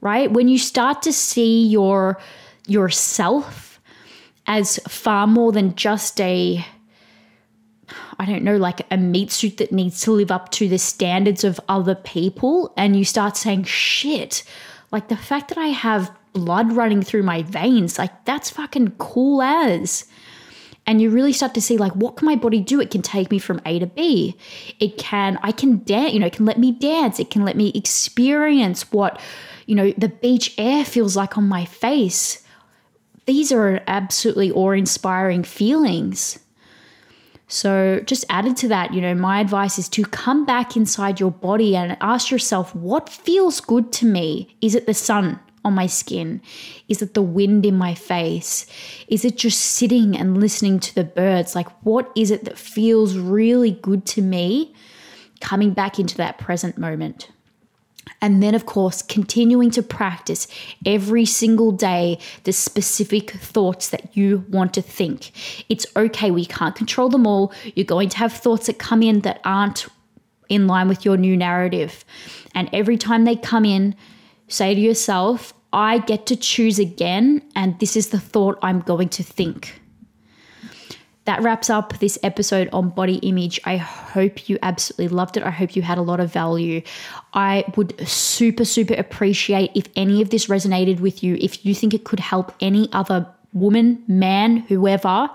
Right? 0.00 0.30
When 0.30 0.48
you 0.48 0.58
start 0.58 1.02
to 1.02 1.12
see 1.12 1.66
your 1.66 2.20
yourself 2.66 3.80
as 4.46 4.78
far 4.88 5.26
more 5.26 5.52
than 5.52 5.74
just 5.74 6.20
a 6.20 6.64
I 8.18 8.26
don't 8.26 8.44
know, 8.44 8.56
like 8.56 8.86
a 8.90 8.96
meat 8.96 9.32
suit 9.32 9.56
that 9.56 9.72
needs 9.72 10.00
to 10.02 10.12
live 10.12 10.30
up 10.30 10.50
to 10.52 10.68
the 10.68 10.78
standards 10.78 11.44
of 11.44 11.60
other 11.68 11.94
people. 11.94 12.72
And 12.76 12.96
you 12.96 13.04
start 13.04 13.36
saying, 13.36 13.64
shit, 13.64 14.44
like 14.90 15.08
the 15.08 15.16
fact 15.16 15.48
that 15.48 15.58
I 15.58 15.68
have 15.68 16.14
blood 16.32 16.72
running 16.72 17.02
through 17.02 17.24
my 17.24 17.42
veins, 17.42 17.98
like 17.98 18.24
that's 18.24 18.50
fucking 18.50 18.92
cool 18.92 19.42
as. 19.42 20.04
And 20.86 21.00
you 21.00 21.10
really 21.10 21.32
start 21.32 21.54
to 21.54 21.62
see, 21.62 21.76
like, 21.76 21.92
what 21.92 22.16
can 22.16 22.26
my 22.26 22.34
body 22.34 22.60
do? 22.60 22.80
It 22.80 22.90
can 22.90 23.02
take 23.02 23.30
me 23.30 23.38
from 23.38 23.60
A 23.64 23.78
to 23.78 23.86
B. 23.86 24.36
It 24.80 24.98
can, 24.98 25.38
I 25.42 25.52
can 25.52 25.82
dance, 25.84 26.12
you 26.12 26.18
know, 26.18 26.26
it 26.26 26.32
can 26.32 26.44
let 26.44 26.58
me 26.58 26.72
dance. 26.72 27.20
It 27.20 27.30
can 27.30 27.44
let 27.44 27.56
me 27.56 27.70
experience 27.74 28.90
what, 28.90 29.20
you 29.66 29.76
know, 29.76 29.92
the 29.96 30.08
beach 30.08 30.54
air 30.58 30.84
feels 30.84 31.16
like 31.16 31.38
on 31.38 31.46
my 31.48 31.64
face. 31.64 32.44
These 33.26 33.52
are 33.52 33.80
absolutely 33.86 34.50
awe 34.50 34.72
inspiring 34.72 35.44
feelings. 35.44 36.40
So, 37.46 38.00
just 38.06 38.24
added 38.30 38.56
to 38.58 38.68
that, 38.68 38.94
you 38.94 39.00
know, 39.00 39.14
my 39.14 39.38
advice 39.38 39.78
is 39.78 39.88
to 39.90 40.04
come 40.04 40.46
back 40.46 40.74
inside 40.74 41.20
your 41.20 41.30
body 41.30 41.76
and 41.76 41.98
ask 42.00 42.30
yourself, 42.30 42.74
what 42.74 43.08
feels 43.10 43.60
good 43.60 43.92
to 43.92 44.06
me? 44.06 44.56
Is 44.62 44.74
it 44.74 44.86
the 44.86 44.94
sun 44.94 45.38
on 45.64 45.74
my 45.74 45.86
skin? 45.86 46.40
Is 46.88 47.02
it 47.02 47.14
the 47.14 47.22
wind 47.22 47.64
in 47.64 47.76
my 47.76 47.94
face? 47.94 48.66
Is 49.08 49.24
it 49.24 49.36
just 49.36 49.60
sitting 49.60 50.16
and 50.16 50.40
listening 50.40 50.80
to 50.80 50.94
the 50.94 51.04
birds? 51.04 51.54
Like, 51.54 51.68
what 51.84 52.10
is 52.16 52.30
it 52.30 52.44
that 52.44 52.58
feels 52.58 53.16
really 53.16 53.72
good 53.72 54.06
to 54.06 54.22
me? 54.22 54.74
Coming 55.40 55.72
back 55.72 55.98
into 55.98 56.16
that 56.18 56.38
present 56.38 56.78
moment. 56.78 57.30
And 58.20 58.42
then, 58.42 58.54
of 58.54 58.66
course, 58.66 59.02
continuing 59.02 59.70
to 59.72 59.82
practice 59.82 60.46
every 60.86 61.24
single 61.24 61.72
day 61.72 62.18
the 62.44 62.52
specific 62.52 63.30
thoughts 63.32 63.90
that 63.90 64.16
you 64.16 64.44
want 64.48 64.74
to 64.74 64.82
think. 64.82 65.32
It's 65.68 65.86
okay, 65.96 66.30
we 66.30 66.46
can't 66.46 66.74
control 66.74 67.08
them 67.08 67.26
all. 67.26 67.52
You're 67.74 67.84
going 67.84 68.08
to 68.10 68.18
have 68.18 68.32
thoughts 68.32 68.66
that 68.66 68.78
come 68.78 69.02
in 69.02 69.20
that 69.20 69.40
aren't 69.44 69.86
in 70.48 70.66
line 70.66 70.88
with 70.88 71.04
your 71.04 71.16
new 71.16 71.36
narrative. 71.36 72.04
And 72.54 72.68
every 72.72 72.96
time 72.96 73.24
they 73.24 73.36
come 73.36 73.64
in, 73.64 73.96
say 74.52 74.74
to 74.74 74.80
yourself, 74.80 75.54
I 75.72 75.98
get 75.98 76.26
to 76.26 76.36
choose 76.36 76.78
again, 76.78 77.42
and 77.56 77.78
this 77.78 77.96
is 77.96 78.10
the 78.10 78.20
thought 78.20 78.58
I'm 78.62 78.80
going 78.80 79.08
to 79.10 79.22
think 79.22 79.80
that 81.24 81.40
wraps 81.42 81.70
up 81.70 81.98
this 81.98 82.18
episode 82.22 82.68
on 82.72 82.90
body 82.90 83.16
image. 83.16 83.60
I 83.64 83.76
hope 83.76 84.48
you 84.48 84.58
absolutely 84.62 85.08
loved 85.08 85.36
it. 85.36 85.44
I 85.44 85.50
hope 85.50 85.76
you 85.76 85.82
had 85.82 85.98
a 85.98 86.02
lot 86.02 86.18
of 86.18 86.32
value. 86.32 86.82
I 87.32 87.64
would 87.76 88.08
super, 88.08 88.64
super 88.64 88.94
appreciate 88.94 89.70
if 89.74 89.86
any 89.94 90.20
of 90.20 90.30
this 90.30 90.46
resonated 90.46 91.00
with 91.00 91.22
you. 91.22 91.36
If 91.40 91.64
you 91.64 91.74
think 91.74 91.94
it 91.94 92.04
could 92.04 92.20
help 92.20 92.52
any 92.60 92.88
other 92.92 93.26
woman, 93.52 94.02
man, 94.08 94.56
whoever, 94.56 95.28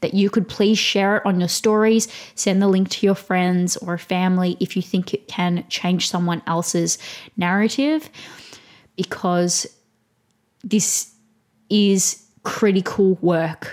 that 0.00 0.14
you 0.14 0.30
could 0.30 0.48
please 0.48 0.78
share 0.78 1.16
it 1.16 1.26
on 1.26 1.40
your 1.40 1.48
stories, 1.48 2.08
send 2.36 2.62
the 2.62 2.68
link 2.68 2.88
to 2.88 3.04
your 3.04 3.16
friends 3.16 3.76
or 3.78 3.98
family 3.98 4.56
if 4.60 4.76
you 4.76 4.82
think 4.82 5.12
it 5.12 5.28
can 5.28 5.64
change 5.68 6.08
someone 6.08 6.40
else's 6.46 6.98
narrative, 7.36 8.08
because 8.96 9.66
this 10.62 11.12
is 11.68 12.24
critical 12.42 13.14
work. 13.20 13.72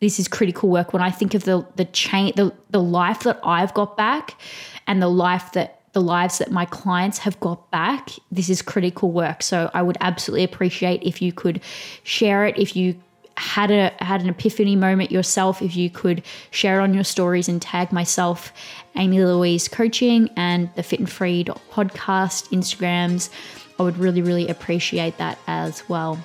This 0.00 0.18
is 0.18 0.28
critical 0.28 0.70
work. 0.70 0.92
When 0.92 1.02
I 1.02 1.10
think 1.10 1.34
of 1.34 1.44
the 1.44 1.66
the 1.76 1.84
chain 1.86 2.32
the, 2.36 2.54
the 2.70 2.82
life 2.82 3.24
that 3.24 3.38
I've 3.44 3.74
got 3.74 3.96
back 3.96 4.40
and 4.86 5.02
the 5.02 5.08
life 5.08 5.52
that 5.52 5.80
the 5.92 6.00
lives 6.00 6.38
that 6.38 6.50
my 6.52 6.64
clients 6.66 7.18
have 7.18 7.38
got 7.40 7.70
back 7.72 8.10
this 8.30 8.48
is 8.48 8.62
critical 8.62 9.10
work. 9.10 9.42
So 9.42 9.70
I 9.74 9.82
would 9.82 9.98
absolutely 10.00 10.44
appreciate 10.44 11.02
if 11.02 11.20
you 11.20 11.32
could 11.32 11.60
share 12.04 12.46
it 12.46 12.58
if 12.58 12.74
you 12.76 13.00
had 13.36 13.70
a 13.70 13.92
had 14.00 14.20
an 14.20 14.28
epiphany 14.28 14.76
moment 14.76 15.10
yourself 15.10 15.62
if 15.62 15.74
you 15.74 15.88
could 15.88 16.22
share 16.50 16.80
on 16.80 16.92
your 16.92 17.04
stories 17.04 17.48
and 17.48 17.60
tag 17.60 17.90
myself 17.90 18.52
Amy 18.96 19.24
Louise 19.24 19.66
coaching 19.66 20.28
and 20.36 20.68
the 20.76 20.82
fit 20.82 20.98
and 20.98 21.10
free 21.10 21.44
podcast 21.44 22.48
instagrams 22.50 23.30
I 23.80 23.82
would 23.82 23.98
really 23.98 24.22
really 24.22 24.46
appreciate 24.46 25.18
that 25.18 25.38
as 25.48 25.88
well 25.88 26.22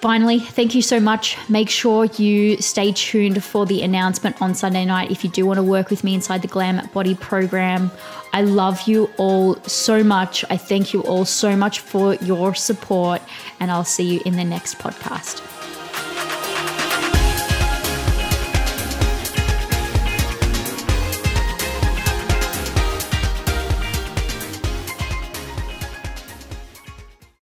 Finally, 0.00 0.38
thank 0.38 0.74
you 0.74 0.82
so 0.82 1.00
much. 1.00 1.36
Make 1.48 1.70
sure 1.70 2.04
you 2.04 2.58
stay 2.58 2.92
tuned 2.92 3.42
for 3.42 3.64
the 3.64 3.82
announcement 3.82 4.40
on 4.42 4.54
Sunday 4.54 4.84
night 4.84 5.10
if 5.10 5.24
you 5.24 5.30
do 5.30 5.46
want 5.46 5.56
to 5.56 5.62
work 5.62 5.88
with 5.88 6.04
me 6.04 6.14
inside 6.14 6.42
the 6.42 6.48
Glam 6.48 6.86
Body 6.92 7.14
program. 7.14 7.90
I 8.32 8.42
love 8.42 8.86
you 8.86 9.10
all 9.16 9.56
so 9.64 10.04
much. 10.04 10.44
I 10.50 10.58
thank 10.58 10.92
you 10.92 11.00
all 11.02 11.24
so 11.24 11.56
much 11.56 11.80
for 11.80 12.14
your 12.16 12.54
support, 12.54 13.22
and 13.58 13.70
I'll 13.70 13.84
see 13.84 14.14
you 14.14 14.20
in 14.26 14.36
the 14.36 14.44
next 14.44 14.78
podcast. 14.78 15.55